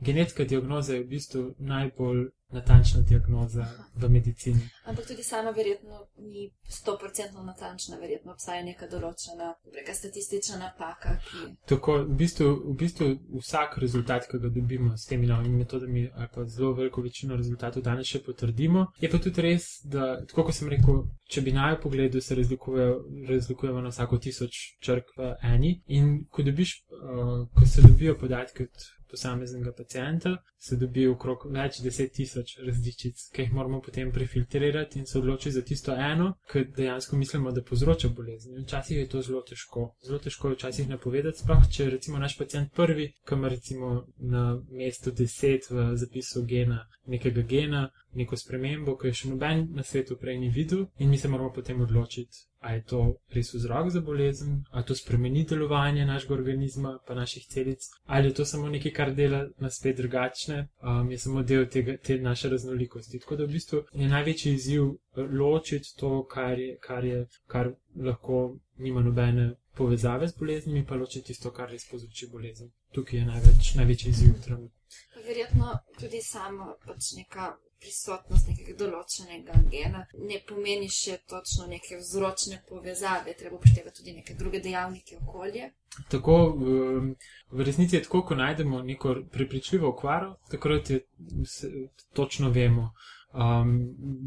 Genetska 0.00 0.44
diagnoza 0.44 0.94
je 0.94 1.04
v 1.04 1.08
bistvu 1.08 1.54
najbolj 1.58 2.28
natančna 2.54 3.00
diagnoza 3.00 3.66
v 3.94 4.08
medicini. 4.08 4.60
Ampak 4.84 5.06
tudi 5.06 5.22
sama 5.22 5.50
verjetno 5.50 6.06
ni 6.18 6.50
100% 6.70 7.44
natančna, 7.44 7.96
verjetno 7.96 8.32
obstaja 8.32 8.62
neka 8.62 8.86
določena 8.86 9.54
reka, 9.74 9.94
statistična 9.94 10.58
napaka. 10.60 11.16
Ki... 11.26 11.48
Tako, 11.66 11.96
v 12.06 12.16
bistvu, 12.20 12.50
v 12.70 12.76
bistvu 12.78 13.08
vsak 13.40 13.78
rezultat, 13.82 14.28
ki 14.30 14.38
ga 14.38 14.52
dobimo 14.54 14.94
s 14.96 15.08
temi 15.10 15.26
novimi 15.26 15.64
metodami, 15.64 16.06
ali 16.14 16.30
pa 16.34 16.46
zelo 16.46 16.72
veliko 16.78 17.02
večino 17.02 17.36
rezultatov 17.36 17.82
danes 17.82 18.06
še 18.06 18.22
potrdimo. 18.22 18.86
Je 19.02 19.10
pa 19.10 19.18
tudi 19.18 19.42
res, 19.42 19.68
da, 19.84 20.20
tako 20.30 20.48
kot 20.48 20.58
sem 20.60 20.70
rekel, 20.70 21.04
če 21.26 21.42
bi 21.42 21.54
naj 21.56 21.80
pogledal, 21.82 22.22
se 22.22 22.38
razlikujemo 22.38 23.82
na 23.82 23.90
vsako 23.90 24.20
tisoč 24.22 24.60
črk 24.84 25.16
v 25.18 25.34
eni. 25.54 25.78
In 25.98 26.20
ko, 26.30 26.46
dobiš, 26.46 26.76
uh, 26.94 27.48
ko 27.50 27.66
se 27.66 27.82
dobijo 27.82 28.14
podatki 28.20 28.68
od 28.68 28.92
posameznega 29.14 29.72
pacijenta, 29.80 30.36
se 30.64 30.76
dobi 30.80 31.06
okrog 31.06 31.46
več 31.52 31.80
deset 31.84 32.12
tisoč 32.16 32.56
različic, 32.66 33.28
ki 33.34 33.46
jih 33.46 33.52
moramo 33.52 33.80
potem 33.84 34.12
prefiltrirati 34.12 34.98
in 34.98 35.06
se 35.06 35.18
odločiti 35.18 35.54
za 35.58 35.62
tisto 35.62 35.96
eno, 36.10 36.30
ki 36.52 36.64
dejansko 36.76 37.16
mislimo, 37.20 37.52
da 37.52 37.62
povzroča 37.62 38.08
bolezen. 38.08 38.56
In 38.56 38.64
včasih 38.64 38.98
je 38.98 39.08
to 39.08 39.22
zelo 39.22 39.42
težko. 39.50 39.86
Zelo 40.06 40.18
težko 40.18 40.48
je 40.52 40.58
včasih 40.58 40.88
napovedati, 40.88 41.44
sploh 41.44 41.68
če 41.76 41.90
recimo 41.96 42.18
naš 42.18 42.38
pacijent 42.38 42.72
prvi, 42.72 43.10
ki 43.28 43.38
ima 43.38 43.52
recimo 43.52 43.94
na 44.18 44.44
mestu 44.70 45.12
deset 45.12 45.70
v 45.70 45.90
zapisu 46.00 46.46
gena 46.48 46.84
nekega 47.06 47.42
gena, 47.42 47.90
neko 48.14 48.36
spremembo, 48.36 48.96
ki 48.96 49.10
je 49.10 49.18
še 49.20 49.30
noben 49.32 49.64
na 49.76 49.84
svetu 49.84 50.16
prej 50.20 50.38
ni 50.40 50.50
videl, 50.54 50.86
in 50.98 51.10
mi 51.10 51.18
se 51.18 51.28
moramo 51.28 51.50
potem 51.52 51.80
odločiti, 51.84 52.44
ali 52.64 52.78
je 52.78 52.84
to 52.92 53.00
res 53.34 53.50
vzrok 53.54 53.90
za 53.92 54.00
bolezen, 54.00 54.62
ali 54.70 54.88
to 54.88 54.96
spremeni 54.96 55.44
delovanje 55.50 56.06
našega 56.06 56.34
organizma, 56.38 56.94
pa 57.06 57.16
naših 57.18 57.46
celic, 57.50 57.88
ali 58.06 58.30
je 58.30 58.38
to 58.40 58.46
samo 58.48 58.70
nekaj, 58.72 58.94
kar 58.98 59.14
dela 59.14 59.44
nas 59.60 59.80
spet 59.80 60.00
drugačne, 60.00 60.53
um, 60.60 61.10
je 61.10 61.18
samo 61.18 61.42
del 61.42 61.66
tega, 61.66 61.96
te 61.96 62.18
naše 62.18 62.48
raznolikosti. 62.48 63.18
Tako 63.18 63.36
da 63.36 63.44
v 63.44 63.56
bistvu 63.56 63.82
je 63.92 64.08
največji 64.08 64.54
izziv 64.54 64.84
uh, 64.84 64.96
ločiti 65.40 65.96
to, 65.96 66.24
kar, 66.26 66.58
je, 66.58 66.78
kar, 66.80 67.04
je, 67.04 67.26
kar 67.46 67.72
lahko 67.96 68.56
nima 68.78 69.02
nobene. 69.02 69.54
Povezave 69.74 70.28
z 70.28 70.38
boleznimi, 70.38 70.84
pa 70.86 70.94
ločiti 70.94 71.26
tisto, 71.26 71.50
kar 71.50 71.70
res 71.70 71.88
povzroči 71.90 72.28
bolezen. 72.30 72.70
Tukaj 72.94 73.18
je 73.18 73.24
največ, 73.26 73.74
največji 73.74 74.10
izziv 74.10 74.36
trenutno. 74.44 74.70
Verjetno 75.26 75.78
tudi 75.98 76.20
sama 76.22 76.74
pač 76.86 77.14
neka 77.16 77.54
prisotnost 77.84 78.48
nekega 78.48 78.74
določenega 78.80 79.58
gena 79.72 80.04
ne 80.30 80.40
pomeni 80.48 80.88
še 80.92 81.18
točno 81.30 81.68
neke 81.70 81.98
vzročne 82.00 82.60
povezave, 82.68 83.36
treba 83.38 83.58
upoštevati 83.58 84.00
tudi 84.00 84.16
neke 84.18 84.36
druge 84.40 84.62
dejavnike 84.64 85.18
okolje. 85.22 85.70
Tako 86.10 86.38
v, 86.60 86.76
v 87.54 87.66
resnici 87.68 87.98
je 87.98 88.04
tako, 88.06 88.24
ko 88.30 88.38
najdemo 88.40 88.82
neko 88.82 89.16
prepričljivo 89.34 89.92
okvaro, 89.92 90.36
takrat 90.50 90.94
je 90.94 91.02
točno 92.20 92.50
vemo. 92.54 92.92
Um, 93.34 93.70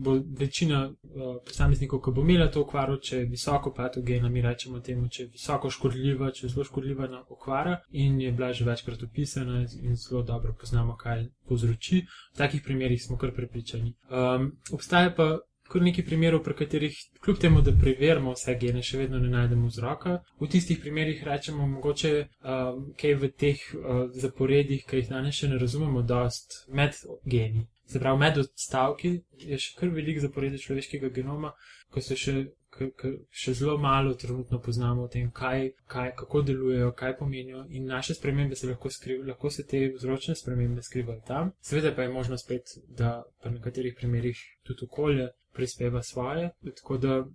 bo 0.04 0.18
večina 0.40 0.82
uh, 0.90 1.38
posameznikov, 1.48 2.02
ki 2.04 2.12
bo 2.12 2.24
imela 2.26 2.50
to 2.52 2.66
okvaro, 2.66 2.98
če 3.00 3.22
je 3.22 3.28
visoko 3.32 3.72
patogena, 3.72 4.28
mi 4.30 4.42
rečemo 4.44 4.82
temu, 4.84 5.08
če 5.08 5.22
je 5.24 5.28
visoko 5.38 5.72
škodljiva, 5.72 6.34
če 6.36 6.44
je 6.44 6.50
zelo 6.52 6.66
škodljiva 6.68 7.08
na 7.08 7.22
okvara 7.32 7.78
in 7.96 8.20
je 8.20 8.34
bila 8.36 8.52
že 8.52 8.68
večkrat 8.68 9.06
opisana 9.08 9.62
in 9.64 9.96
zelo 9.96 10.26
dobro 10.28 10.52
poznamo, 10.60 10.87
kaj 10.96 11.26
povzroči. 11.50 12.06
V 12.34 12.38
takih 12.38 12.64
primerjih 12.64 13.04
smo 13.04 13.18
kar 13.18 13.34
prepričani. 13.36 13.94
Um, 14.08 14.52
obstaja 14.72 15.12
pa 15.18 15.40
kar 15.68 15.82
nekaj 15.82 16.06
primerov, 16.06 16.44
pri 16.44 16.56
katerih, 16.56 16.98
kljub 17.24 17.40
temu, 17.44 17.62
da 17.62 17.74
preverimo 17.82 18.34
vse 18.36 18.56
gene, 18.60 18.84
še 18.84 19.02
vedno 19.02 19.20
ne 19.20 19.30
najdemo 19.30 19.68
vzroka. 19.68 20.20
V 20.40 20.50
tistih 20.52 20.80
primerjih 20.82 21.24
rečemo, 21.28 21.68
mogoče 21.68 22.12
um, 22.24 22.86
kaj 23.00 23.16
v 23.22 23.32
teh 23.44 23.64
uh, 23.76 24.06
zaporedih, 24.16 24.86
ki 24.88 25.02
jih 25.02 25.10
danes 25.12 25.40
še 25.40 25.52
ne 25.52 25.60
razumemo, 25.62 26.06
dost 26.08 26.62
med 26.70 26.96
geni. 27.26 27.68
Se 27.88 28.00
pravi, 28.04 28.20
med 28.20 28.40
odstavki 28.44 29.14
je 29.48 29.60
še 29.64 29.76
kar 29.80 29.92
velik 29.96 30.20
zaporedje 30.24 30.64
človeškega 30.64 31.12
genoma, 31.16 31.54
ko 31.92 32.04
se 32.04 32.18
še, 32.20 32.36
k, 32.74 32.90
k, 33.00 33.14
še 33.32 33.56
zelo 33.56 33.78
malo 33.80 34.16
trenutno 34.20 34.60
poznamo 34.64 35.08
o 35.08 35.12
tem, 35.12 35.30
kaj, 35.32 35.70
kaj, 35.88 36.12
kako 36.16 36.42
delujejo, 36.42 36.92
kaj 36.92 37.18
pomenijo 37.18 37.66
in 37.70 37.86
naše 37.86 38.14
spremembe 38.14 38.56
se 38.56 38.68
lahko 38.68 38.90
skrivajo, 38.90 39.28
lahko 39.28 39.50
se 39.50 39.66
te 39.66 39.92
vzročne 39.96 40.36
spremembe 40.36 40.82
skrivajo 40.82 41.22
tam. 41.28 41.52
Seveda 41.62 41.96
pa 41.96 42.04
je 42.04 42.10
možno 42.10 42.38
spet, 42.38 42.78
da 42.88 43.24
pri 43.42 43.52
nekaterih 43.52 43.96
primerjih 43.98 44.38
tudi 44.64 44.86
okolje 44.86 45.30
prispeva 45.58 46.04
svoje. 46.04 46.50
Tako 46.76 46.98
da 46.98 47.20
uh, 47.20 47.28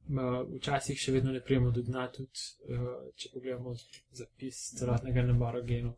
včasih 0.56 0.98
še 0.98 1.12
vedno 1.12 1.32
ne 1.32 1.40
prijemo 1.42 1.72
do 1.74 1.82
dna, 1.82 2.04
tudi 2.14 2.44
uh, 2.70 2.84
če 3.18 3.32
pogledamo 3.34 3.74
zapis 4.18 4.60
celotnega 4.78 5.24
nabora 5.26 5.62
genov. 5.66 5.96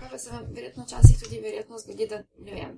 Kaj 0.00 0.10
pa 0.10 0.18
se 0.18 0.32
vam 0.34 0.50
verjetno 0.56 0.88
včasih 0.88 1.22
tudi 1.22 1.38
verjetno 1.44 1.78
zgodi, 1.78 2.08
da 2.10 2.18
ne 2.48 2.58
vem, 2.58 2.74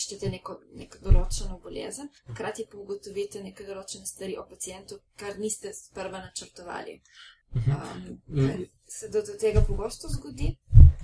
iščete 0.00 0.32
neko, 0.34 0.58
neko 0.82 1.04
določeno 1.06 1.60
bolezen, 1.62 2.10
hkrati 2.32 2.66
pa 2.72 2.82
ugotovite 2.82 3.44
neke 3.46 3.66
določene 3.70 4.10
stvari 4.10 4.34
o 4.42 4.46
pacijentu, 4.50 4.98
kar 5.22 5.38
niste 5.38 5.70
sprva 5.78 6.18
načrtovali. 6.18 6.98
Um, 7.54 8.66
se 8.86 9.08
do, 9.08 9.22
do 9.22 9.38
tega 9.40 9.60
pogosto 9.60 10.08
zgodi? 10.08 10.56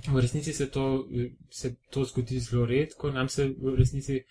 V 0.07 0.19
resnici 0.21 0.53
se 0.53 0.67
to, 0.69 1.07
se 1.49 1.75
to 1.89 2.03
zgodi 2.05 2.39
zelo 2.39 2.65
redko, 2.65 3.11
nam 3.11 3.29
se 3.29 3.45
v 3.45 3.75
resnici 3.75 4.23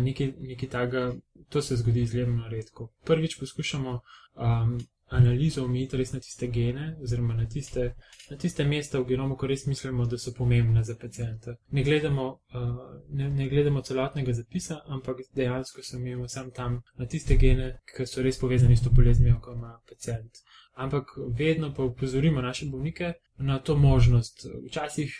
nekaj, 0.00 0.32
nekaj 0.38 0.68
takega, 0.68 1.12
to 1.48 1.62
se 1.62 1.76
zgodi 1.76 2.02
izjemno 2.02 2.48
redko. 2.48 2.88
Prvič 3.04 3.38
poskušamo 3.40 3.90
um, 3.90 4.78
analizo 5.10 5.64
omejiti 5.64 5.96
res 5.96 6.12
na 6.12 6.20
tiste 6.20 6.48
gene, 6.48 6.96
oziroma 7.02 7.34
na 7.34 7.46
tiste, 7.46 7.94
na 8.30 8.36
tiste 8.36 8.64
mesta 8.64 9.00
v 9.00 9.08
genomu, 9.08 9.36
ko 9.36 9.46
res 9.46 9.66
mislimo, 9.66 10.06
da 10.06 10.18
so 10.18 10.32
pomembne 10.36 10.84
za 10.84 10.94
pacijenta. 11.00 11.56
Ne 11.70 11.84
gledamo, 11.84 12.26
uh, 12.30 12.78
ne, 13.08 13.30
ne 13.30 13.48
gledamo 13.48 13.82
celotnega 13.82 14.32
zapisa, 14.32 14.80
ampak 14.86 15.24
dejansko 15.34 15.82
se 15.82 15.96
omejimo 15.96 16.28
sam 16.28 16.50
tam 16.50 16.82
na 16.98 17.06
tiste 17.06 17.36
gene, 17.36 17.72
ki 17.96 18.06
so 18.06 18.22
res 18.22 18.38
povezani 18.38 18.76
s 18.76 18.86
to 18.86 18.94
boleznijo, 18.94 19.40
ko 19.42 19.52
ima 19.58 19.80
pacijent. 19.88 20.44
Ampak 20.80 21.04
vedno 21.38 21.74
pa 21.74 21.84
upozorimo 21.84 22.42
naše 22.42 22.66
bolnike, 22.66 23.12
na 23.38 23.58
to 23.58 23.76
možnost. 23.76 24.46
Včasih, 24.66 25.14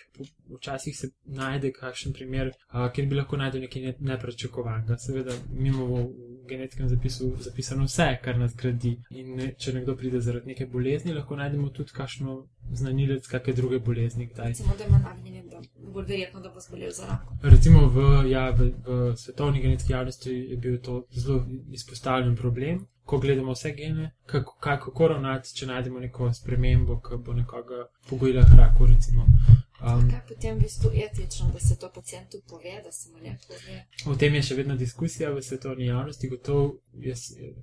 včasih 0.58 0.96
se 0.96 1.08
najde 1.24 1.72
kakšen 1.72 2.12
primer, 2.12 2.52
a, 2.68 2.92
kjer 2.92 3.06
bi 3.08 3.16
lahko 3.16 3.36
najdel 3.36 3.60
nekaj 3.66 3.94
neprečakovanega. 3.98 4.96
Seveda, 4.96 5.34
mimo 5.52 5.86
v 5.86 6.04
genetskem 6.48 6.88
zapisu 6.88 7.32
zapisano 7.38 7.84
vse, 7.84 8.08
kar 8.24 8.38
nas 8.38 8.56
gradi. 8.56 8.96
In 9.10 9.34
ne, 9.36 9.52
če 9.58 9.72
nekdo 9.72 9.96
pride 9.96 10.20
zaradi 10.20 10.52
neke 10.52 10.66
bolezni, 10.66 11.14
lahko 11.16 11.36
najdemo 11.36 11.70
tudi 11.76 11.96
kakšno 11.96 12.36
znanilec 12.72 13.26
kakšne 13.26 13.54
druge 13.54 13.78
bolezni. 13.78 14.28
Recimo, 14.36 14.74
da 14.78 14.84
ima 14.84 14.98
nagnjenje, 14.98 15.42
da 15.50 15.60
bo 15.94 16.00
verjetno, 16.00 16.40
da 16.40 16.52
bo 16.54 16.60
zbolel 16.60 16.90
za 16.96 17.06
rakom. 17.06 17.38
Recimo 17.42 17.86
v, 17.88 18.06
ja, 18.30 18.50
v, 18.50 18.70
v 18.86 19.16
svetovni 19.16 19.62
genetski 19.62 19.92
javnosti 19.92 20.30
je 20.30 20.56
bil 20.56 20.80
to 20.80 21.04
zelo 21.10 21.44
izpostavljen 21.72 22.36
problem 22.36 22.86
ko 23.10 23.18
gledamo 23.18 23.56
vse 23.56 23.72
gene, 23.78 24.10
kako, 24.26 24.56
kako 24.60 25.08
ravnati, 25.14 25.54
če 25.56 25.66
najdemo 25.66 26.04
neko 26.06 26.30
spremembo, 26.34 27.00
ki 27.02 27.18
bo 27.26 27.34
nekoga 27.34 27.88
pogojila 28.10 28.46
hraku. 28.52 28.86
Um, 29.80 30.10
kaj 30.10 30.20
potem 30.28 30.58
v 30.58 30.60
bistvu 30.60 30.90
etično, 30.94 31.50
da 31.52 31.60
se 31.60 31.78
to 31.78 31.88
pacijentu 31.94 32.38
pove, 32.48 32.82
da 32.84 32.92
se 32.92 33.10
mu 33.12 33.18
ne 33.18 33.38
pove? 33.48 33.76
O 34.12 34.16
tem 34.16 34.34
je 34.34 34.42
še 34.42 34.56
vedno 34.58 34.76
diskusija 34.76 35.30
v 35.32 35.42
svetovni 35.42 35.86
javnosti. 35.86 36.28
Gotovo, 36.28 36.74
jaz, 37.00 37.22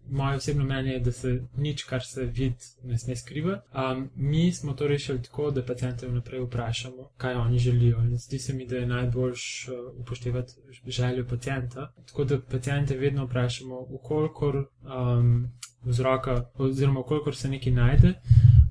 moje 0.09 0.41
osebno 0.41 0.65
mnenje 0.65 0.95
je, 0.95 0.99
da 0.99 1.11
se 1.11 1.33
nič, 1.57 1.83
kar 1.85 2.01
se 2.05 2.25
vidi, 2.25 2.71
ne 2.83 2.97
sme 2.97 3.15
skrivati. 3.15 3.69
Um, 3.69 4.09
mi 4.15 4.49
smo 4.53 4.73
to 4.73 4.87
rešili 4.87 5.21
tako, 5.23 5.51
da 5.51 5.65
pacijente 5.65 6.09
vnaprej 6.09 6.41
vprašamo, 6.47 7.11
kaj 7.17 7.35
oni 7.35 7.59
želijo. 7.59 8.01
In 8.01 8.17
zdi 8.17 8.39
se 8.39 8.53
mi, 8.53 8.65
da 8.65 8.81
je 8.81 8.89
najboljš 8.89 9.67
uh, 9.67 10.01
upoštevati 10.01 10.53
željo 10.87 11.27
pacijenta. 11.29 11.91
Tako 12.07 12.23
da 12.23 12.41
pacijente 12.41 12.97
vedno 12.97 13.25
vprašamo, 13.25 13.85
ukolikor 13.89 14.65
um, 14.87 15.47
vzroka, 15.83 16.49
oziroma 16.57 16.99
ukolikor 16.99 17.35
se 17.35 17.49
nekaj 17.49 17.73
najde. 17.73 18.13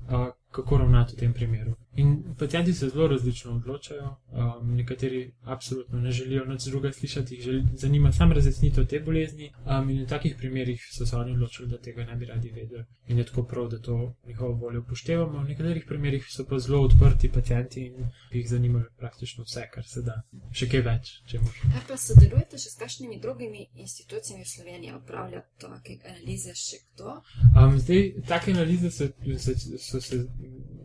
Uh, 0.09 0.27
kako 0.51 0.77
ravnati 0.77 1.15
v 1.15 1.19
tem 1.19 1.33
primeru. 1.33 1.75
In 1.97 2.23
pacijenti 2.37 2.73
se 2.73 2.89
zelo 2.89 3.07
različno 3.07 3.55
odločajo, 3.55 4.15
um, 4.31 4.75
nekateri 4.75 5.31
absolutno 5.43 5.99
ne 5.99 6.11
želijo 6.11 6.45
nič 6.45 6.63
druga 6.63 6.91
slišati, 6.93 7.35
jih 7.35 7.43
želi, 7.43 7.63
zanima 7.73 8.11
samo 8.11 8.33
razjasnitev 8.33 8.85
te 8.85 8.99
bolezni, 8.99 9.51
um, 9.65 9.89
in 9.89 10.03
v 10.03 10.07
takih 10.07 10.35
primerih 10.37 10.81
so 10.91 11.05
se 11.05 11.15
oni 11.15 11.31
odločili, 11.31 11.69
da 11.69 11.77
tega 11.77 12.05
ne 12.05 12.15
bi 12.15 12.25
radi 12.25 12.51
vedeli. 12.51 12.83
In 13.07 13.17
je 13.17 13.25
tako 13.25 13.43
prav, 13.43 13.69
da 13.69 13.79
to 13.79 14.13
njihovo 14.27 14.53
voljo 14.53 14.79
upoštevamo. 14.79 15.43
V 15.43 15.47
nekaterih 15.47 15.85
primerih 15.87 16.25
so 16.29 16.45
pa 16.45 16.59
zelo 16.59 16.81
odprti 16.81 17.31
pacijenti 17.31 17.85
in 17.85 18.05
jih 18.31 18.49
zanima 18.49 18.83
praktično 18.97 19.43
vse, 19.43 19.65
kar 19.73 19.83
se 19.85 20.01
da. 20.01 20.21
Še 20.51 20.69
kaj 20.69 20.81
več, 20.81 21.11
če 21.25 21.39
možno. 21.39 21.71
Kaj 21.73 21.85
pa 21.87 21.97
sodelujete 21.97 22.57
še 22.57 22.69
s 22.69 22.77
kakšnimi 22.77 23.19
drugimi 23.21 23.67
institucijami 23.73 24.43
v 24.43 24.53
Sloveniji, 24.53 24.93
upravljate 25.01 25.47
take 25.65 25.97
analize 26.05 26.53
še 26.53 26.83
kdo? 26.93 27.21
Um, 27.55 27.79
zdaj, 27.79 28.11
take 28.27 28.53
analize 28.53 28.91
so, 28.91 29.09
so, 29.37 29.57
so 29.77 30.01
se 30.01 30.25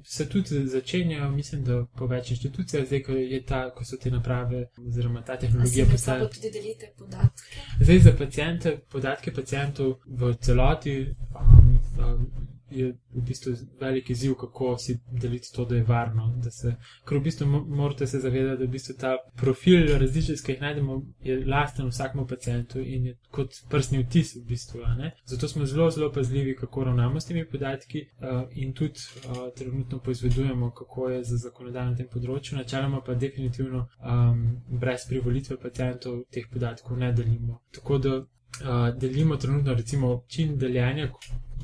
se 0.04 0.28
tudi 0.28 0.66
začenjajo, 1.02 1.30
mislim, 1.30 1.64
da 1.64 1.84
po 1.98 2.06
več 2.06 2.30
inštitucijah, 2.30 2.86
zdaj, 2.86 3.02
ko, 3.02 3.12
ta, 3.46 3.70
ko 3.74 3.84
so 3.84 3.96
te 3.96 4.10
naprave 4.10 4.66
oziroma 4.86 5.22
ta 5.22 5.36
tehnologija 5.36 5.86
postala. 5.90 6.28
Tudi 6.28 6.50
delite 6.50 6.92
podatke? 6.98 7.42
Zdaj 7.80 7.98
za 7.98 8.12
pacijente, 8.18 8.76
podatke 8.92 9.32
pacijentov 9.32 9.98
v 10.06 10.34
celoti 10.40 10.96
um, 11.34 11.78
um, 11.98 12.26
je 12.74 12.92
v 13.14 13.22
bistvu 13.26 13.52
velik 13.80 14.10
izziv, 14.10 14.34
kako 14.40 14.76
si 14.78 14.98
deliti 15.22 15.52
to, 15.54 15.64
da 15.64 15.76
je 15.76 15.84
varno. 15.84 16.28
Da 16.44 16.50
se, 16.50 16.74
ker 17.08 17.18
v 17.18 17.22
bistvu 17.22 17.46
mo- 17.46 17.64
morate 17.68 18.06
se 18.06 18.20
zavedati, 18.20 18.58
da 18.58 18.64
v 18.64 18.72
bistvu 18.72 18.94
ta 19.00 19.16
profil 19.36 19.86
različic, 19.98 20.40
ki 20.40 20.52
jih 20.52 20.60
najdemo, 20.60 21.02
je 21.20 21.38
lasten 21.46 21.88
vsakmu 21.88 22.26
pacijentu 22.26 22.80
in 22.80 23.06
je 23.06 23.16
kot 23.30 23.54
prstni 23.70 24.02
vtis 24.04 24.34
v 24.36 24.44
bistvu. 24.48 24.80
Zato 25.24 25.48
smo 25.48 25.66
zelo, 25.66 25.90
zelo 25.90 26.12
pazljivi, 26.12 26.56
kako 26.56 26.84
ravnamo 26.84 27.20
s 27.20 27.26
temi 27.26 27.46
podatki 27.48 27.98
uh, 28.00 28.48
in 28.52 28.72
tudi 28.72 29.00
uh, 29.16 29.54
trenutno 29.56 29.98
poizvedujemo, 29.98 30.70
kako 30.70 31.08
je 31.08 31.24
za 31.24 31.36
zakonodajo 31.36 31.90
na 31.90 31.96
tem 31.96 32.08
področju. 32.12 32.58
Načeloma 32.58 33.00
pa 33.06 33.14
definitivno 33.14 33.86
um, 33.98 34.44
brez 34.80 35.06
privolitve 35.08 35.56
pacijentov 35.60 36.22
teh 36.30 36.48
podatkov 36.52 36.98
ne 36.98 37.12
delimo. 37.12 37.60
Tako 37.74 37.98
da 37.98 38.16
uh, 38.16 38.98
delimo 38.98 39.36
trenutno 39.36 39.74
recimo 39.74 40.24
čin 40.28 40.56
deljenja, 40.58 41.10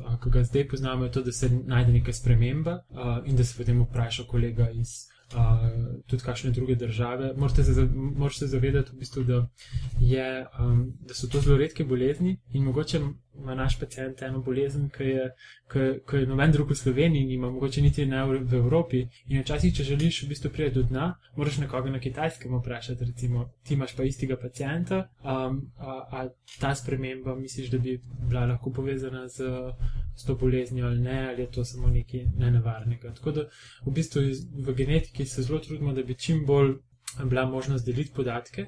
uh, 0.04 0.16
ki 0.22 0.30
ga 0.30 0.44
zdaj 0.44 0.68
poznamo, 0.68 1.04
je 1.04 1.12
to, 1.12 1.22
da 1.22 1.32
se 1.32 1.50
najde 1.50 1.92
neka 1.92 2.12
sprememba 2.12 2.82
uh, 2.90 3.18
in 3.24 3.36
da 3.36 3.44
se 3.44 3.58
potem 3.58 3.82
vpraša 3.82 4.24
kolega 4.24 4.70
iz 4.70 5.08
uh, 5.34 6.02
tudi 6.06 6.22
kakšne 6.22 6.50
druge 6.50 6.74
države. 6.74 7.34
Morate 7.36 7.64
se, 7.64 7.88
moraš 7.94 8.38
se 8.38 8.46
zavedati, 8.46 8.92
v 8.92 8.98
bistvu, 8.98 9.24
da, 9.24 9.48
je, 10.00 10.46
um, 10.60 10.92
da 11.00 11.14
so 11.14 11.28
to 11.28 11.40
zelo 11.40 11.58
redke 11.58 11.84
bolezni 11.84 12.36
in 12.52 12.64
mogoče 12.64 13.00
ima 13.38 13.54
naš 13.54 13.78
pacijent 13.80 14.22
eno 14.22 14.40
bolezen, 14.42 14.88
ki 14.90 15.04
je, 15.04 15.30
ki, 15.72 15.78
ki 16.10 16.16
je 16.16 16.26
noben 16.26 16.52
drug 16.52 16.70
v 16.70 16.74
Sloveniji 16.74 17.26
nima, 17.26 17.50
mogoče 17.50 17.82
niti 17.82 18.06
ne 18.06 18.24
v, 18.26 18.40
v 18.44 18.54
Evropi. 18.54 19.04
In 19.26 19.42
včasih, 19.42 19.74
če 19.76 19.84
želiš 19.84 20.22
v 20.24 20.28
bistvu 20.32 20.50
priti 20.50 20.74
do 20.74 20.82
dna, 20.82 21.12
moraš 21.36 21.60
nekoga 21.62 21.90
na 21.90 22.00
kitajskem 22.00 22.58
vprašati, 22.58 23.04
recimo, 23.04 23.50
ti 23.62 23.74
imaš 23.74 23.96
pa 23.96 24.02
istega 24.02 24.36
pacijenta, 24.36 25.08
um, 25.22 25.60
a, 25.76 26.00
a 26.10 26.28
ta 26.60 26.74
sprememba 26.74 27.34
misliš, 27.34 27.70
da 27.70 27.78
bi 27.78 28.00
bila 28.28 28.46
lahko 28.46 28.72
povezana 28.72 29.28
z, 29.28 29.44
s 30.18 30.24
to 30.24 30.34
boleznijo 30.34 30.86
ali 30.86 31.00
ne, 31.00 31.28
ali 31.28 31.42
je 31.42 31.50
to 31.50 31.64
samo 31.64 31.88
nekaj 31.88 32.24
nenevarnega. 32.36 33.14
Tako 33.14 33.30
da 33.32 33.44
v 33.86 33.94
bistvu 33.94 34.22
v 34.66 34.74
genetiki 34.74 35.26
se 35.26 35.42
zelo 35.42 35.58
trudimo, 35.58 35.92
da 35.92 36.02
bi 36.02 36.18
čim 36.18 36.46
bolj 36.46 36.74
bila 37.24 37.46
možnost 37.46 37.86
deliti 37.86 38.12
podatke. 38.14 38.66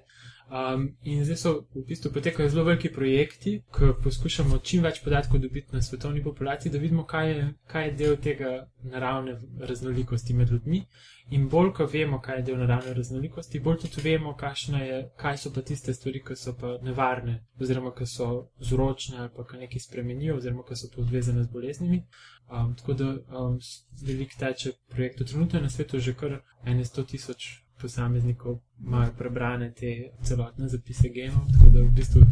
Um, 0.50 0.96
in 1.02 1.24
zdaj 1.24 1.36
so 1.36 1.50
v 1.74 1.84
bistvu 1.86 2.10
potekajo 2.12 2.48
zelo 2.48 2.64
veliki 2.64 2.88
projekti, 2.92 3.52
ki 3.76 3.92
poskušamo 4.02 4.58
čim 4.58 4.82
več 4.82 4.98
podatkov 5.04 5.38
dobiti 5.38 5.76
na 5.76 5.82
svetovni 5.82 6.24
populaciji, 6.24 6.72
da 6.72 6.78
vidimo, 6.78 7.04
kaj 7.06 7.30
je, 7.30 7.44
kaj 7.70 7.86
je 7.86 7.92
del 8.00 8.16
tega 8.16 8.50
naravne 8.82 9.36
raznolikosti 9.60 10.34
med 10.34 10.50
ljudmi. 10.50 10.82
In 11.30 11.46
bolj, 11.48 11.70
ko 11.76 11.86
vemo, 11.86 12.18
kaj 12.18 12.40
je 12.40 12.42
del 12.48 12.58
naravne 12.58 12.96
raznolikosti, 12.98 13.60
bolj 13.60 13.78
tudi 13.84 14.02
vemo, 14.08 14.34
je, 14.80 14.98
kaj 15.16 15.38
so 15.38 15.54
pa 15.54 15.62
tiste 15.62 15.94
stvari, 15.94 16.24
ki 16.26 16.36
so 16.36 16.56
pa 16.58 16.74
nevarne, 16.82 17.38
oziroma 17.60 17.94
ki 17.94 18.10
so 18.10 18.50
vzročne 18.58 19.18
ali 19.18 19.30
pa 19.36 19.46
ki 19.46 19.62
nekaj 19.62 19.86
spremenijo, 19.86 20.36
oziroma 20.36 20.66
ki 20.66 20.76
so 20.76 20.90
povezane 20.96 21.44
z 21.44 21.52
boleznimi. 21.54 22.02
Um, 22.50 22.74
tako 22.74 22.94
da 22.94 23.14
um, 23.38 23.58
veliko 24.02 24.34
teče 24.38 24.72
projektov. 24.90 25.26
Trenutno 25.26 25.58
je 25.58 25.62
na 25.62 25.70
svetu 25.70 26.00
že 26.00 26.14
kar 26.14 26.40
100 26.66 27.06
tisoč 27.06 27.52
posameznikov 27.80 28.60
imajo 28.80 29.12
prebrane 29.18 29.72
te 29.72 30.12
celotne 30.22 30.68
zapise 30.68 31.08
genov, 31.08 31.46
tako 31.52 31.70
da 31.74 31.84
v 31.84 31.92
bistvu 31.96 32.22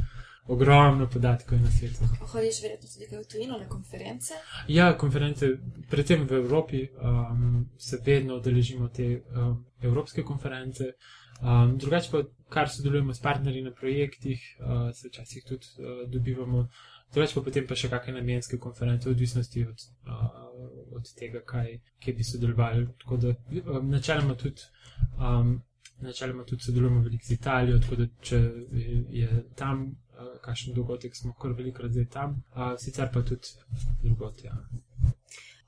ogromno 0.48 1.08
podatkov 1.12 1.58
je 1.58 1.64
na 1.64 1.70
svetu. 1.70 2.04
Hodiš 2.20 2.62
verjetno 2.62 2.88
tudi 2.88 3.16
v 3.16 3.28
tujino 3.32 3.58
na 3.58 3.68
konference. 3.68 4.34
Ja, 4.68 4.96
konference, 4.98 5.46
predvsem 5.90 6.26
v 6.26 6.32
Evropi, 6.32 6.88
um, 6.88 7.68
se 7.78 8.00
vedno 8.06 8.36
udeležimo 8.36 8.88
te 8.88 9.20
um, 9.36 9.64
evropske 9.82 10.22
konference. 10.22 10.92
Um, 11.40 11.78
drugače 11.78 12.10
pa, 12.10 12.22
kar 12.48 12.68
sodelujemo 12.68 13.14
s 13.14 13.20
partnerji 13.20 13.62
na 13.62 13.70
projektih, 13.70 14.40
uh, 14.60 14.90
se 14.94 15.08
včasih 15.08 15.44
tudi 15.44 15.66
uh, 15.78 16.10
dobivamo. 16.10 16.68
Drugače 17.12 17.34
pa 17.34 17.42
potem 17.44 17.66
pa 17.68 17.76
še 17.76 17.92
kakšne 17.92 18.16
namenske 18.16 18.58
konference, 18.58 19.08
v 19.08 19.12
odvisnosti 19.12 19.66
od, 19.68 19.84
uh, 20.08 20.96
od 20.96 21.12
tega, 21.18 21.44
kaj, 21.44 21.78
kje 22.00 22.14
bi 22.14 22.24
sodelovali. 22.24 22.88
Tako 23.04 23.16
da 23.16 23.36
um, 23.76 23.90
načeloma 23.90 24.34
tudi. 24.34 24.64
Um, 25.18 25.62
Načeloma 26.00 26.44
tudi 26.44 26.62
sodelujemo 26.62 27.00
veliko 27.02 27.24
z 27.26 27.34
Italijo, 27.34 27.78
tako 27.82 27.96
da 27.96 28.04
če 28.22 28.36
je, 29.10 29.44
tam 29.58 29.80
uh, 29.82 30.36
kakšen 30.44 30.74
dogodek, 30.74 31.16
smo 31.16 31.32
kar 31.34 31.56
velikokrat 31.58 31.90
zdaj 31.90 32.06
tam, 32.14 32.36
uh, 32.54 32.76
sicer 32.78 33.10
pa 33.14 33.22
tudi 33.22 33.50
drugot. 34.02 34.44
Ja. 34.44 34.54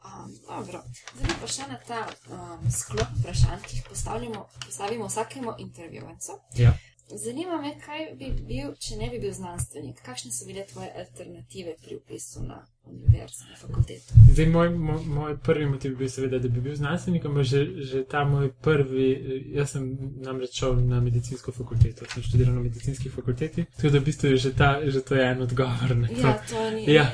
Um, 0.06 0.30
dobro, 0.46 0.84
zdaj 1.16 1.34
pa 1.40 1.48
še 1.50 1.66
na 1.72 1.80
ta 1.88 2.04
um, 2.30 2.70
sklop 2.70 3.18
vprašanj, 3.18 3.66
ki 3.66 3.80
jih 3.80 3.88
postavljamo, 3.88 4.46
postavimo 4.66 5.10
vsakemu 5.10 5.56
intervjuvancu. 5.66 6.38
Ja. 6.62 6.76
Zanima 7.10 7.58
me, 7.60 7.74
kaj 7.82 8.12
bi 8.18 8.30
bil, 8.46 8.74
če 8.78 8.96
ne 9.02 9.10
bi 9.10 9.18
bil 9.18 9.32
znanstvenik, 9.34 9.98
kakšne 10.06 10.30
so 10.30 10.46
bile 10.46 10.62
tvoje 10.70 10.92
alternative 11.02 11.74
pri 11.82 11.98
upisu 11.98 12.46
na 12.46 12.62
univerzo, 12.86 13.44
na 13.50 13.56
fakulteto. 13.56 14.14
Zdaj, 14.32 14.46
moj, 14.46 14.70
moj, 14.70 15.00
moj 15.06 15.36
prvi 15.38 15.66
motiv 15.66 15.90
bi 15.90 15.96
bil 15.96 16.08
seveda, 16.08 16.38
da 16.38 16.48
bi 16.48 16.60
bil 16.60 16.74
znanstvenik, 16.74 17.24
ampak 17.24 17.44
že, 17.44 17.66
že 17.76 18.04
ta 18.04 18.24
moj 18.24 18.52
prvi, 18.62 19.08
jaz 19.54 19.70
sem 19.70 19.98
namreč 20.24 20.58
šel 20.58 20.76
na 20.86 21.00
medicinsko 21.00 21.52
fakulteto, 21.52 22.04
sem 22.14 22.22
študiral 22.22 22.54
na 22.54 22.60
medicinski 22.60 23.08
fakulteti, 23.10 23.64
tako 23.76 23.88
da 23.88 23.98
v 23.98 24.04
bistvu 24.04 24.28
je 24.28 24.36
že, 24.36 24.54
ta, 24.56 24.70
že 24.86 25.00
to 25.00 25.14
je 25.14 25.30
en 25.30 25.42
odgovor 25.42 25.96
na 25.96 26.08
to. 26.08 26.20
Ja, 26.20 26.42
to 26.50 26.70
ni. 26.70 26.84
Ja, 26.94 27.06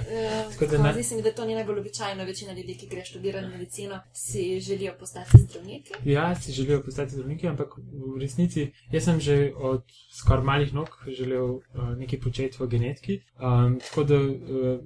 tako 0.53 0.67
da 0.67 0.83
ne- 0.83 0.93
Zdi 0.93 1.03
se 1.03 1.17
mi, 1.17 1.23
da 1.23 1.33
to 1.33 1.45
ni 1.45 1.55
najbolj 1.55 1.79
običajno. 1.79 2.25
Večina 2.25 2.53
ljudi, 2.53 2.75
ki 2.75 2.87
gre 2.87 3.05
študirati 3.05 3.49
medicino, 3.49 4.01
si 4.13 4.61
želijo 4.61 4.95
postati 5.01 5.39
zdravniki. 5.39 5.93
Ja, 6.05 6.35
si 6.35 6.53
želijo 6.53 6.83
postati 6.83 7.13
zdravniki, 7.13 7.49
ampak 7.49 7.69
v 7.77 8.21
resnici 8.21 8.71
jaz 8.93 9.05
sem 9.05 9.21
že 9.21 9.53
od 9.57 9.83
skoraj 10.13 10.45
malih 10.45 10.75
nog 10.75 10.89
želel 11.09 11.45
uh, 11.45 11.61
nekaj 11.99 12.21
početi 12.21 12.57
v 12.61 12.67
genetiki. 12.67 13.21
Um, 13.41 13.79
tako 13.81 14.05
da 14.05 14.17
uh, 14.21 14.81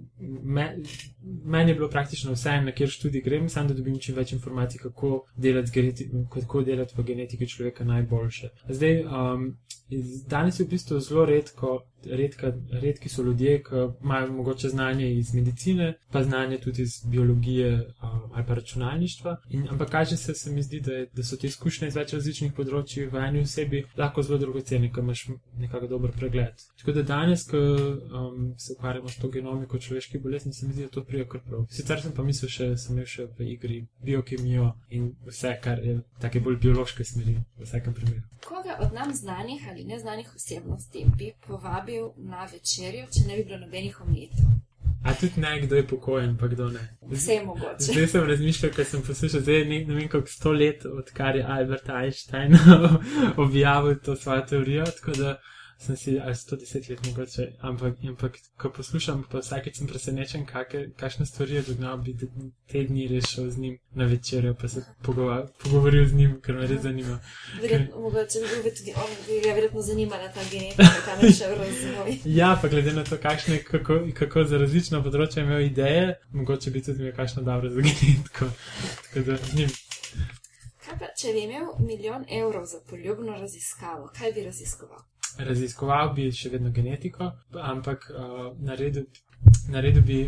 me, 0.45 0.70
meni 1.45 1.71
je 1.71 1.75
bilo 1.75 1.89
praktično 1.89 2.33
vse, 2.33 2.61
na 2.61 2.73
kjer 2.73 2.89
študij 2.89 3.23
grem, 3.23 3.49
samo 3.49 3.69
da 3.69 3.75
dobim 3.75 3.99
čim 3.99 4.15
več 4.15 4.33
informacij, 4.33 4.81
kako 4.83 5.25
delati, 5.37 6.09
kako 6.31 6.63
delati 6.63 6.95
v 6.97 7.05
genetiki 7.05 7.49
človeka 7.49 7.85
najboljše. 7.85 8.49
Zdaj, 8.69 9.05
um, 9.05 9.57
danes 10.29 10.61
je 10.61 10.67
v 10.67 10.69
bistvu 10.69 11.01
zelo 11.01 11.25
redko. 11.25 11.81
Redka, 12.05 12.53
redki 12.83 13.09
so 13.09 13.23
ljudje, 13.23 13.63
ki 13.63 13.75
imajo 14.03 14.33
mogoče 14.33 14.69
znanje 14.69 15.13
iz 15.15 15.35
medicine, 15.35 15.95
pa 16.13 16.23
znanje 16.23 16.59
tudi 16.59 16.83
iz 16.83 17.05
biologije 17.07 17.73
um, 17.75 18.21
ali 18.33 18.47
pa 18.47 18.55
računalništva. 18.55 19.37
In, 19.51 19.69
ampak 19.71 19.91
kaže 19.91 20.17
se, 20.17 20.35
se 20.35 20.51
mi 20.51 20.63
zdi, 20.63 20.81
da, 20.81 20.93
je, 20.93 21.07
da 21.13 21.23
so 21.23 21.37
te 21.37 21.47
izkušnje 21.47 21.89
iz 21.89 21.97
več 21.97 22.15
različnih 22.15 22.53
področji 22.57 23.07
v 23.11 23.25
eni 23.27 23.45
osebi 23.45 23.85
lahko 23.99 24.23
zelo 24.23 24.39
dragocene, 24.39 24.91
ker 24.93 25.05
imaš 25.05 25.27
nekako 25.59 25.91
dober 25.91 26.13
pregled. 26.17 26.65
Tako 26.81 26.93
da 26.97 27.03
danes, 27.03 27.45
ko 27.51 27.59
um, 27.59 28.55
se 28.59 28.73
ukvarjamo 28.77 29.09
s 29.09 29.21
to 29.21 29.29
genomiko 29.29 29.79
človeških 29.79 30.23
bolezni, 30.23 30.53
se 30.55 30.67
mi 30.67 30.73
zdi, 30.73 30.89
da 30.89 30.95
to 30.97 31.05
prija 31.05 31.29
kar 31.29 31.45
prav. 31.47 31.67
Sicer 31.71 32.03
sem 32.03 32.15
pa 32.17 32.25
mislil, 32.27 32.53
še, 32.53 32.71
sem 32.81 32.97
imel 32.97 33.09
še 33.11 33.29
v 33.39 33.51
igri 33.55 33.81
biokemijo 34.05 34.73
in 34.97 35.13
vse, 35.29 35.57
kar 35.63 35.83
je 35.85 36.01
take 36.23 36.41
bolj 36.41 36.61
biološke 36.65 37.05
smeri 37.05 37.37
v 37.41 37.67
vsakem 37.67 37.95
primeru. 37.95 38.25
Koga 38.47 38.79
od 38.81 38.93
nam 38.97 39.13
znanih 39.15 39.67
ali 39.71 39.85
neznanih 39.85 40.31
osebnosti 40.37 41.05
bi 41.19 41.33
povabil 41.47 41.90
na 42.17 42.49
večerjo, 42.53 43.07
če 43.15 43.27
ne 43.29 43.37
bi 43.37 43.45
bilo 43.45 43.59
nobenih 43.65 44.01
omejitev? 44.01 44.51
A 45.03 45.15
tudi 45.15 45.41
ne, 45.41 45.61
kdo 45.61 45.77
je 45.77 45.87
pokojen, 45.87 46.37
pa 46.37 46.47
kdo 46.47 46.69
ne. 46.71 46.83
Vse 47.09 47.39
je 47.39 47.45
mogoče. 47.45 47.93
Zdaj 47.93 48.07
sem 48.07 48.27
razmišljal, 48.29 48.73
ker 48.77 48.85
sem 48.85 49.03
poslušal, 49.03 49.41
zdaj 49.41 49.59
je 49.59 49.65
ne, 49.65 49.79
ne 49.89 49.95
vem, 49.97 50.09
kako 50.13 50.29
sto 50.29 50.53
let, 50.53 50.85
odkar 50.85 51.37
je 51.37 51.45
Albert 51.45 51.89
Einstein 51.89 52.59
objavil 53.45 53.97
to 54.05 54.17
svojo 54.17 54.45
teorijo, 54.51 54.85
tako 54.85 55.17
da 55.17 55.39
sem 55.81 55.97
si, 55.97 56.21
ali 56.21 56.35
110 56.35 56.91
let 56.91 57.07
mogoče, 57.07 57.53
ampak, 57.61 57.95
ampak 58.09 58.33
ko 58.57 58.69
poslušam, 58.71 59.25
pa 59.31 59.41
vsakeč 59.41 59.79
sem 59.79 59.89
presenečen, 59.89 60.45
kake, 60.47 60.91
kakšne 60.97 61.27
stvari 61.27 61.55
je 61.55 61.63
dognal, 61.63 61.97
bi 62.05 62.13
te, 62.69 62.83
dni 62.85 63.07
rešil 63.09 63.51
z 63.51 63.59
njim 63.59 63.79
na 63.97 64.05
večerjo, 64.05 64.55
pa 64.61 64.69
se 64.69 64.85
pogova, 65.03 65.47
pogovoril 65.63 66.05
z 66.09 66.15
njim, 66.15 66.35
ker 66.45 66.55
me 66.55 66.67
res 66.67 66.83
zanima. 66.83 67.17
Verjetno, 67.63 68.01
mogoče 68.01 68.43
bi 68.45 68.63
bil 68.63 68.75
tudi 68.77 68.93
on, 68.97 69.15
bi 69.27 69.41
ga 69.41 69.55
verjetno 69.57 69.83
zanimala 69.83 70.29
ta 70.29 70.45
genetika, 70.51 71.01
kam 71.05 71.25
je 71.25 71.33
šel 71.33 71.55
razvoj. 71.63 72.19
Ja, 72.41 72.59
pa 72.63 72.69
glede 72.69 72.93
na 72.93 73.05
to, 73.05 73.17
kakšne, 73.17 73.63
kako, 73.65 74.03
kako 74.19 74.45
za 74.45 74.61
različna 74.61 75.01
področja 75.03 75.47
imel 75.47 75.65
ideje, 75.65 76.19
mogoče 76.33 76.71
bi 76.71 76.83
tudi 76.85 77.07
imel 77.07 77.17
kakšno 77.17 77.43
dobro 77.43 77.71
za 77.73 77.81
genetiko. 77.89 78.51
Tako 79.07 79.25
da 79.31 79.37
z 79.37 79.57
njim. 79.57 79.73
Kaj 80.85 80.99
pa, 81.01 81.09
če 81.17 81.33
bi 81.33 81.47
imel 81.49 81.73
milijon 81.79 82.29
evrov 82.29 82.69
za 82.69 82.85
poljubno 82.91 83.39
raziskavo, 83.41 84.11
kaj 84.19 84.37
bi 84.37 84.45
raziskoval? 84.45 85.09
Raziskoval 85.39 86.15
bi 86.15 86.31
še 86.33 86.51
vedno 86.51 86.71
genetiko, 86.75 87.31
ampak 87.63 88.11
uh, 88.11 88.51
naredil, 88.67 89.07
naredil 89.69 90.03
bi 90.03 90.21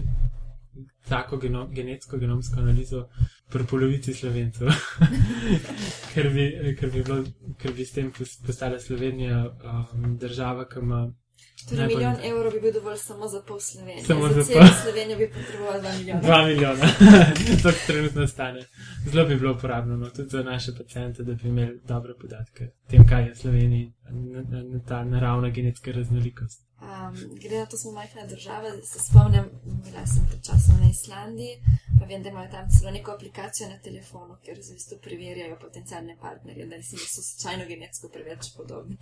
tako 1.09 1.37
geno, 1.37 1.67
genetsko 1.69 2.19
genomsko 2.19 2.61
analizo 2.61 3.09
pri 3.53 3.65
polovici 3.69 4.15
slovencev, 4.15 4.71
ker, 6.15 6.31
bi, 6.33 6.47
ker, 6.79 6.91
bi 6.91 7.03
bilo, 7.03 7.19
ker 7.59 7.75
bi 7.77 7.85
s 7.85 7.93
tem 7.93 8.13
pos- 8.13 8.39
postala 8.47 8.79
Slovenija 8.81 9.43
um, 9.49 10.17
država, 10.19 10.69
ki 10.69 10.81
ima. 10.81 11.03
Torej, 11.61 11.79
najbolj- 11.79 11.95
milijon 11.95 12.17
evrov 12.25 12.53
bi 12.53 12.61
bil 12.61 12.73
dovolj 12.73 12.97
samo 12.99 13.29
za 13.29 13.41
pol 13.43 13.61
Slovenije. 13.61 14.05
Samo 14.05 14.29
za 14.29 14.43
za 14.43 14.53
pol. 14.53 14.63
Slovenijo 14.83 15.19
bi 15.19 15.31
potreboval 15.31 15.81
2 15.81 15.99
milijona. 15.99 16.21
Dva 16.21 16.43
milijona, 16.45 16.87
to 17.63 17.73
trenutno 17.87 18.27
stane. 18.27 18.61
Zelo 19.07 19.25
bi 19.25 19.37
bilo 19.37 19.53
uporabno, 19.53 19.97
no, 19.97 20.07
tudi 20.09 20.29
za 20.29 20.43
naše 20.43 20.73
pacijente, 20.75 21.23
da 21.23 21.33
bi 21.35 21.49
imeli 21.49 21.81
dobre 21.85 22.13
podatke 22.15 22.65
o 22.65 22.91
tem, 22.91 23.07
kaj 23.07 23.25
je 23.25 23.31
v 23.31 23.37
Sloveniji, 23.37 23.93
n- 24.07 24.37
n- 24.43 24.67
n- 24.67 24.83
ta 24.83 25.05
naravna 25.05 25.49
genetska 25.51 25.93
raznolikost. 25.93 26.61
Um, 26.83 27.15
glede 27.41 27.59
na 27.59 27.67
to, 27.67 27.71
da 27.71 27.79
smo 27.79 27.93
majhna 27.93 28.27
država, 28.27 28.69
se 28.85 28.99
spomnim, 28.99 29.45
bila 29.65 30.07
sem 30.07 30.27
pred 30.31 30.43
časom 30.47 30.81
na 30.81 30.89
Islandiji, 30.91 31.55
pa 32.01 32.07
vem, 32.07 32.23
da 32.23 32.29
imajo 32.29 32.51
tam 32.51 32.71
celo 32.71 32.91
neko 32.91 33.11
aplikacijo 33.13 33.69
na 33.69 33.79
telefonu, 33.79 34.37
kjer 34.45 34.59
z 34.63 34.75
isto 34.75 34.97
preverjajo 35.03 35.59
potencijalne 35.61 36.17
partnerje, 36.21 36.67
da 36.67 36.83
si 36.83 36.97
niso 36.97 37.23
slučajno 37.23 37.65
genetsko 37.69 38.09
preveč 38.09 38.51
podobni. 38.57 38.97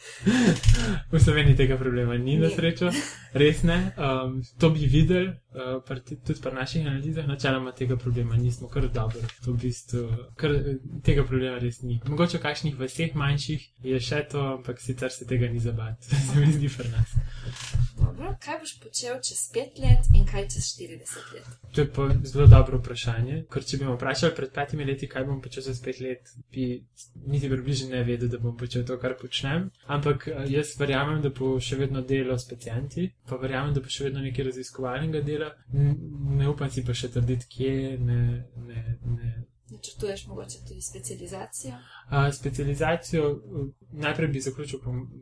v 1.12 1.20
Sloveniji 1.20 1.56
tega 1.56 1.78
problema 1.78 2.16
ni, 2.16 2.36
na 2.36 2.50
srečo, 2.50 2.90
res 3.32 3.62
ne. 3.62 3.92
Um, 3.96 4.42
to 4.58 4.70
bi 4.70 4.86
videli, 4.86 5.32
uh, 5.88 6.02
ti- 6.04 6.20
tudi 6.26 6.40
pri 6.40 6.52
naših 6.54 6.86
analizah, 6.86 7.26
načeloma 7.26 7.72
tega 7.72 7.96
problema 7.96 8.36
nismo, 8.36 8.68
kar 8.68 8.88
dobro. 8.88 9.20
To 9.44 9.52
v 9.52 9.56
bistvu, 9.56 10.04
kar, 10.36 10.50
eh, 10.50 10.76
tega 11.02 11.24
problema 11.24 11.58
res 11.58 11.82
ni. 11.82 12.00
Mogoče 12.08 12.38
v 12.38 12.42
kakšnih 12.42 12.78
vseh 12.80 13.14
manjših 13.14 13.68
je 13.82 14.00
še 14.00 14.26
to, 14.30 14.46
ampak 14.58 14.80
sicer 14.80 15.10
se 15.10 15.26
tega 15.26 15.48
ni 15.48 15.60
zabati, 15.60 16.06
se 16.28 16.40
mi 16.40 16.52
zdi 16.52 16.68
nas. 16.92 17.14
Dobro, 18.00 18.34
kaj 18.44 18.58
boš 18.60 18.72
počel 18.82 19.18
čez 19.24 19.40
pet 19.54 19.78
let 19.82 20.08
in 20.16 20.26
kaj 20.28 20.48
čez 20.54 20.68
40 20.76 21.34
let? 21.34 21.48
To 21.74 21.80
je 21.80 21.88
pa 21.92 22.08
zelo 22.24 22.46
dobro 22.46 22.78
vprašanje, 22.78 23.42
ker 23.52 23.64
če 23.64 23.80
bi 23.80 23.88
me 23.88 23.94
vprašali 23.96 24.34
pred 24.36 24.52
petimi 24.54 24.86
leti, 24.88 25.08
kaj 25.10 25.26
bom 25.28 25.42
počel 25.44 25.66
čez 25.68 25.80
pet 25.84 26.00
let, 26.04 26.32
bi 26.52 26.66
niti 27.26 27.50
približno 27.50 27.90
ne 27.94 28.02
vedel, 28.04 28.32
da 28.32 28.38
bom 28.38 28.56
počel 28.56 28.86
to, 28.88 28.98
kar 29.02 29.16
počnem. 29.20 29.68
Ampak 29.86 30.28
eh, 30.28 30.42
jaz 30.54 30.74
verjamem, 30.80 31.20
da 31.24 31.32
bo 31.34 31.52
še 31.60 31.80
vedno 31.80 32.02
delo 32.06 32.38
s 32.38 32.48
pacijenti, 32.50 33.10
pa 33.28 33.38
verjamem, 33.40 33.74
da 33.76 33.84
bo 33.84 33.92
še 33.92 34.08
vedno 34.08 34.24
nekaj 34.24 34.50
raziskovalnega 34.50 35.22
dela. 35.26 35.52
Ne 35.72 36.48
upam 36.48 36.70
si 36.70 36.84
pa 36.86 36.96
še 36.96 37.12
trditi, 37.14 37.48
kje, 37.56 37.76
ne, 38.00 38.20
ne, 38.66 38.84
ne. 39.16 39.32
Načrtuješ 39.70 40.26
mogoče 40.26 40.58
tudi 40.68 40.80
specializacijo? 40.82 41.72
A, 42.08 42.32
specializacijo, 42.32 43.40
najprej 43.92 44.28
bi 44.28 44.40
zaključil 44.40 44.80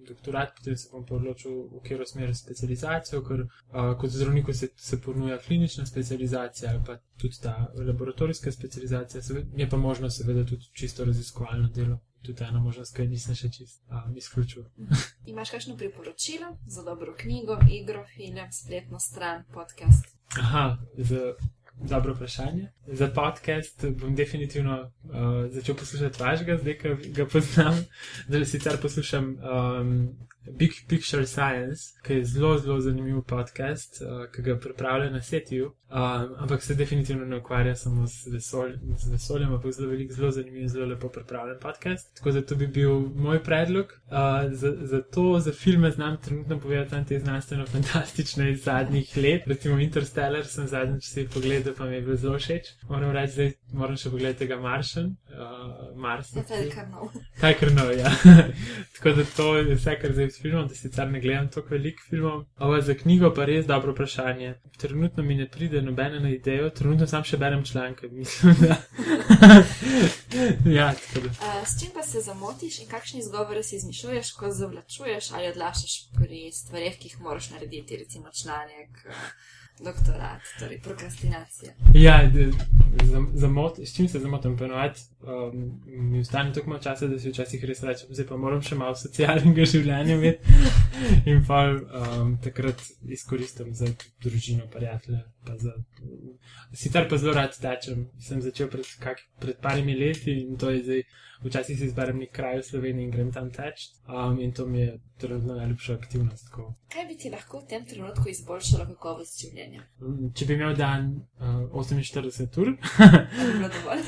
doktorat, 0.09 0.49
potem 0.57 0.77
se 0.77 0.89
bom 0.93 1.05
odločil, 1.11 1.53
v 1.53 1.83
katero 1.83 2.07
smer 2.07 2.37
specializacijo, 2.37 3.23
ker 3.25 3.45
a, 3.71 3.95
kot 4.01 4.11
zdravniku 4.11 4.53
se, 4.53 4.69
se 4.77 5.01
ponuja 5.01 5.39
klinična 5.39 5.87
specializacija 5.87 6.71
ali 6.71 6.83
pa 6.87 6.99
tudi 7.17 7.41
ta 7.43 7.73
laboratorijska 7.87 8.53
specializacija, 8.53 9.23
je 9.57 9.69
pa 9.71 9.77
možno 9.77 10.11
seveda 10.11 10.45
tudi 10.47 10.65
čisto 10.73 11.05
raziskovalno 11.05 11.69
delo. 11.69 11.99
Tudi 12.23 12.45
ena 12.45 12.61
možnost, 12.61 12.97
ki 12.97 13.07
nisem 13.07 13.35
še 13.39 13.49
čist 13.55 13.83
um, 13.91 14.17
izključil. 14.17 14.65
Imaš 15.27 15.51
kakšno 15.51 15.77
priporočilo 15.77 16.49
za 16.67 16.83
dobro 16.83 17.15
knjigo, 17.19 17.59
igro, 17.71 18.03
film, 18.15 18.41
spletno 18.53 18.99
stran, 18.99 19.45
podcast? 19.55 20.19
Aha, 20.37 20.79
za 20.97 21.35
dobro 21.81 22.15
vprašanje. 22.15 22.69
Za 22.87 23.07
podcast 23.07 23.85
bom 24.01 24.15
definitivno 24.15 24.81
uh, 24.83 25.11
začel 25.51 25.75
poslušati 25.75 26.23
vašega, 26.23 26.59
zdaj, 26.59 26.79
ko 26.79 26.89
ga 27.07 27.27
poznam. 27.27 27.75
Zdaj 28.29 28.45
sicer 28.45 28.81
poslušam 28.83 29.25
um, 29.25 30.09
Big 30.47 30.73
Picture 30.89 31.27
Science, 31.27 31.83
ki 32.03 32.13
je 32.13 32.25
zelo, 32.25 32.59
zelo 32.59 32.81
zanimiv 32.81 33.23
podcast, 33.23 34.03
uh, 34.03 34.33
ki 34.33 34.43
ga 34.43 34.57
pripravlja 34.59 35.11
na 35.11 35.23
setiju, 35.23 35.67
um, 35.91 36.35
ampak 36.39 36.63
se 36.63 36.75
definitivno 36.75 37.25
ne 37.25 37.37
ukvarja 37.37 37.77
samo 37.77 38.07
z, 38.07 38.33
vesol, 38.33 38.73
z 38.99 39.11
vesoljem, 39.13 39.53
ampak 39.55 39.73
zelo 39.73 39.91
velik, 39.91 40.13
zelo 40.13 40.31
zanimiv, 40.31 40.69
zelo 40.69 40.87
lepo 40.87 41.09
pripravljen 41.09 41.59
podcast. 41.63 42.17
Tako 42.17 42.31
da 42.31 42.43
to 42.43 42.57
bi 42.57 42.67
bil 42.67 43.01
moj 43.15 43.43
predlog. 43.45 43.87
Uh, 43.87 44.53
za, 44.53 44.75
za 44.81 45.03
to, 45.03 45.41
za 45.41 45.53
filme 45.53 45.91
znam 45.91 46.17
trenutno 46.17 46.61
povedati 46.61 46.91
samo 46.91 47.05
te 47.05 47.19
znanstveno-fantastične 47.19 48.53
iz 48.53 48.65
zadnjih 48.65 49.17
let. 49.17 49.43
Recimo 49.47 49.79
Interstellar 49.79 50.47
sem 50.47 50.67
zadnjič 50.67 51.05
si 51.05 51.29
pogledal, 51.35 51.75
pa 51.75 51.85
mi 51.85 51.95
je 51.95 52.03
bil 52.03 52.17
zelo 52.17 52.39
všeč. 52.39 52.67
Moram 52.89 53.11
reči, 53.11 53.33
zdaj 53.33 53.53
moram 53.73 53.97
še 53.97 54.11
pogledati 54.11 54.39
tega 54.39 54.57
Martian. 54.61 55.17
Uh, 55.29 55.97
Mars. 55.97 56.37
Ja, 56.37 56.43
to 56.43 56.55
je 56.55 56.71
kar 56.71 56.89
nov. 56.89 57.13
Kaj 57.41 57.55
kar 57.61 57.73
nov, 57.73 57.93
ja. 57.99 58.11
Tako 58.97 59.13
da 59.13 59.25
to 59.37 59.57
je 59.57 59.75
vse, 59.75 59.97
kar 60.01 60.13
zdaj 60.13 60.38
s 60.39 60.43
filmom, 60.43 60.69
da 60.69 60.75
sicer 60.75 61.11
ne 61.11 61.21
gledam 61.21 61.49
toliko 61.51 61.75
velik 61.75 62.01
filmov. 62.09 62.45
Ova 62.59 62.81
za 62.81 62.95
knjigo 62.95 63.33
pa 63.35 63.45
res 63.45 63.67
dobro 63.67 63.93
vprašanje. 63.93 64.55
Trenutno 64.79 65.23
mi 65.23 65.35
ne 65.35 65.49
pride 65.51 65.83
nobena 65.83 66.21
na 66.21 66.31
idejo, 66.31 66.71
trenutno 66.71 67.07
sam 67.07 67.25
še 67.25 67.37
berem 67.37 67.65
članke, 67.65 68.09
mislim, 68.19 68.55
da. 68.61 68.77
ja, 70.79 70.93
tako 70.95 71.27
da. 71.27 71.31
Uh, 71.31 71.67
s 71.67 71.81
čim 71.81 71.91
pa 71.95 72.03
se 72.03 72.21
zamotiš 72.21 72.81
in 72.85 72.91
kakšne 72.91 73.21
izgovore 73.21 73.63
si 73.63 73.77
izmišljuješ, 73.77 74.33
ko 74.39 74.51
zavlačuješ 74.51 75.33
ali 75.33 75.51
odlašaš 75.51 76.01
pri 76.19 76.51
stvarih, 76.55 76.99
ki 76.99 77.13
jih 77.13 77.21
moraš 77.21 77.51
narediti, 77.51 77.97
recimo 77.97 78.31
članek, 78.43 79.07
uh, 79.07 79.15
doktorat, 79.85 80.43
torej 80.59 80.81
prokrastinacija. 80.83 81.73
Ja, 81.95 82.31
zamot, 83.35 83.79
s 83.79 83.97
čim 83.97 84.09
se 84.09 84.19
zamotim, 84.19 84.57
ponovadi 84.59 85.01
um, 85.23 85.81
mi 85.87 86.21
ostane 86.21 86.53
tako 86.53 86.71
malo 86.71 86.83
časa, 86.83 87.07
da 87.07 87.19
si 87.19 87.31
včasih 87.31 87.65
res 87.65 87.83
rečem, 87.83 88.13
zdaj 88.15 88.27
pa 88.29 88.37
moram 88.37 88.63
še 88.63 88.79
malo 88.79 88.97
socialnega 88.99 89.67
življenja 89.73 90.19
imeti 90.19 90.59
in 91.31 91.45
pa 91.47 91.63
um, 91.73 92.37
takrat 92.45 92.83
izkoristim 93.09 93.75
za 93.75 93.91
družino, 94.25 94.69
prijatelje. 94.73 95.23
Pa 95.47 95.57
za, 95.59 95.73
sicer 96.75 97.09
pa 97.09 97.17
zelo 97.17 97.35
rad 97.39 97.57
tečem, 97.57 98.09
sem 98.21 98.43
začel 98.45 98.69
pred, 98.73 98.87
kak, 99.03 99.25
pred 99.41 99.59
parimi 99.65 99.97
leti 99.97 100.41
in 100.43 100.59
to 100.61 100.71
je 100.75 100.85
zdaj, 100.85 101.03
včasih 101.45 101.79
si 101.79 101.87
izberem 101.87 102.19
nek 102.19 102.33
kraj 102.35 102.59
v 102.59 102.67
Sloveniji 102.67 103.05
in 103.07 103.13
grem 103.15 103.31
tam 103.33 103.51
teč 103.55 103.89
um, 104.09 104.41
in 104.41 104.53
to 104.53 104.67
mi 104.67 104.81
je 104.81 104.99
trenutno 105.19 105.55
najljubša 105.55 105.95
aktivnost. 105.95 106.51
Tako. 106.51 106.75
Kaj 106.93 107.07
bi 107.07 107.17
ti 107.17 107.31
lahko 107.31 107.61
v 107.61 107.67
tem 107.71 107.87
trenutku 107.87 108.29
izboljšalo 108.31 108.87
kakovost 108.93 109.41
življenja? 109.43 109.83
Mm, 110.01 110.31
Če 110.35 110.47
bi 110.47 110.57
imel 110.59 110.77
dan 110.79 111.09
uh, 111.41 111.71
48 111.75 112.61
ur, 112.63 112.73
bi 113.39 113.49
bilo 113.55 113.71
dovolj? 113.77 114.03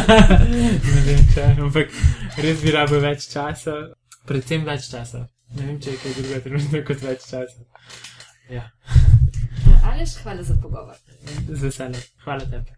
ne 0.50 1.02
vem, 1.06 1.22
če, 1.34 1.46
ampak 1.62 1.94
res 2.42 2.62
bi 2.64 2.74
rabil 2.74 3.02
več 3.04 3.28
časa, 3.32 3.76
predvsem 4.26 4.66
več 4.66 4.90
časa. 4.90 5.26
Ne 5.56 5.66
vem, 5.66 5.78
če 5.82 5.94
je 5.94 6.00
kaj 6.02 6.16
drugega 6.18 6.42
trenutno 6.46 6.82
kot 6.86 7.06
več 7.06 7.26
časa. 7.30 7.66
Ja, 8.50 8.66
Aleš, 9.86 10.16
hvala 10.22 10.42
za 10.42 10.54
pogovor. 10.62 10.96
z 11.48 11.62
veseljem. 11.62 12.02
Hvala 12.24 12.44
tebi. 12.44 12.76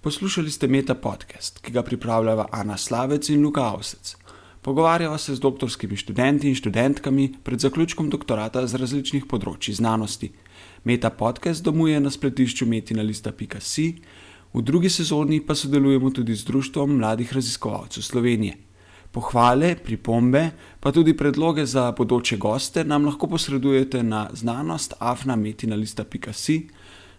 Poslušali 0.00 0.50
ste 0.50 0.68
Meta 0.68 0.94
podcast, 0.94 1.60
ki 1.60 1.72
ga 1.72 1.82
pripravljava 1.82 2.48
Ana 2.52 2.76
Slavec 2.76 3.28
in 3.28 3.42
Luka 3.44 3.62
Avsec. 3.62 4.16
Pogovarjava 4.62 5.18
se 5.18 5.34
z 5.34 5.40
doktorskimi 5.40 5.96
študenti 5.96 6.48
in 6.48 6.54
študentkami 6.54 7.34
pred 7.44 7.60
zaključkom 7.60 8.10
doktorata 8.10 8.66
z 8.66 8.80
različnih 8.80 9.24
področji 9.28 9.74
znanosti. 9.74 10.32
Meta 10.84 11.10
podcast 11.10 11.64
domuje 11.64 12.00
na 12.00 12.10
spletišču 12.10 12.66
metinalista.si, 12.66 13.86
v 14.52 14.62
drugi 14.62 14.90
sezoni 14.90 15.40
pa 15.40 15.54
sodelujemo 15.54 16.10
tudi 16.10 16.34
z 16.34 16.44
Društvom 16.44 16.96
mladih 16.96 17.32
raziskovalcev 17.32 18.02
Slovenije. 18.02 18.56
Pohvale, 19.12 19.74
pripombe, 19.84 20.50
pa 20.80 20.92
tudi 20.92 21.16
predloge 21.16 21.66
za 21.66 21.92
bodoče 21.92 22.36
goste 22.36 22.84
nam 22.84 23.04
lahko 23.04 23.26
posredujete 23.26 24.02
na 24.02 24.28
znanost 24.32 24.94
afnametinalista.si, 24.98 26.68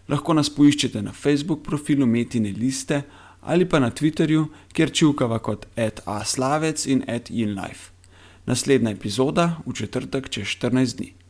lahko 0.07 0.33
nas 0.33 0.49
poiščete 0.49 1.01
na 1.01 1.11
Facebook 1.11 1.63
profilu 1.63 2.07
Metine 2.07 2.51
liste 2.51 3.01
ali 3.41 3.65
pa 3.65 3.79
na 3.79 3.91
Twitterju, 3.91 4.45
kjer 4.73 4.91
čivkava 4.91 5.39
kot 5.39 5.65
@aslavec 6.05 6.85
in 6.85 7.03
@inlife. 7.29 7.91
Naslednja 8.45 8.91
epizoda 8.91 9.57
v 9.65 9.73
četrtek 9.73 10.29
čez 10.29 10.47
14 10.47 10.97
dni. 10.97 11.20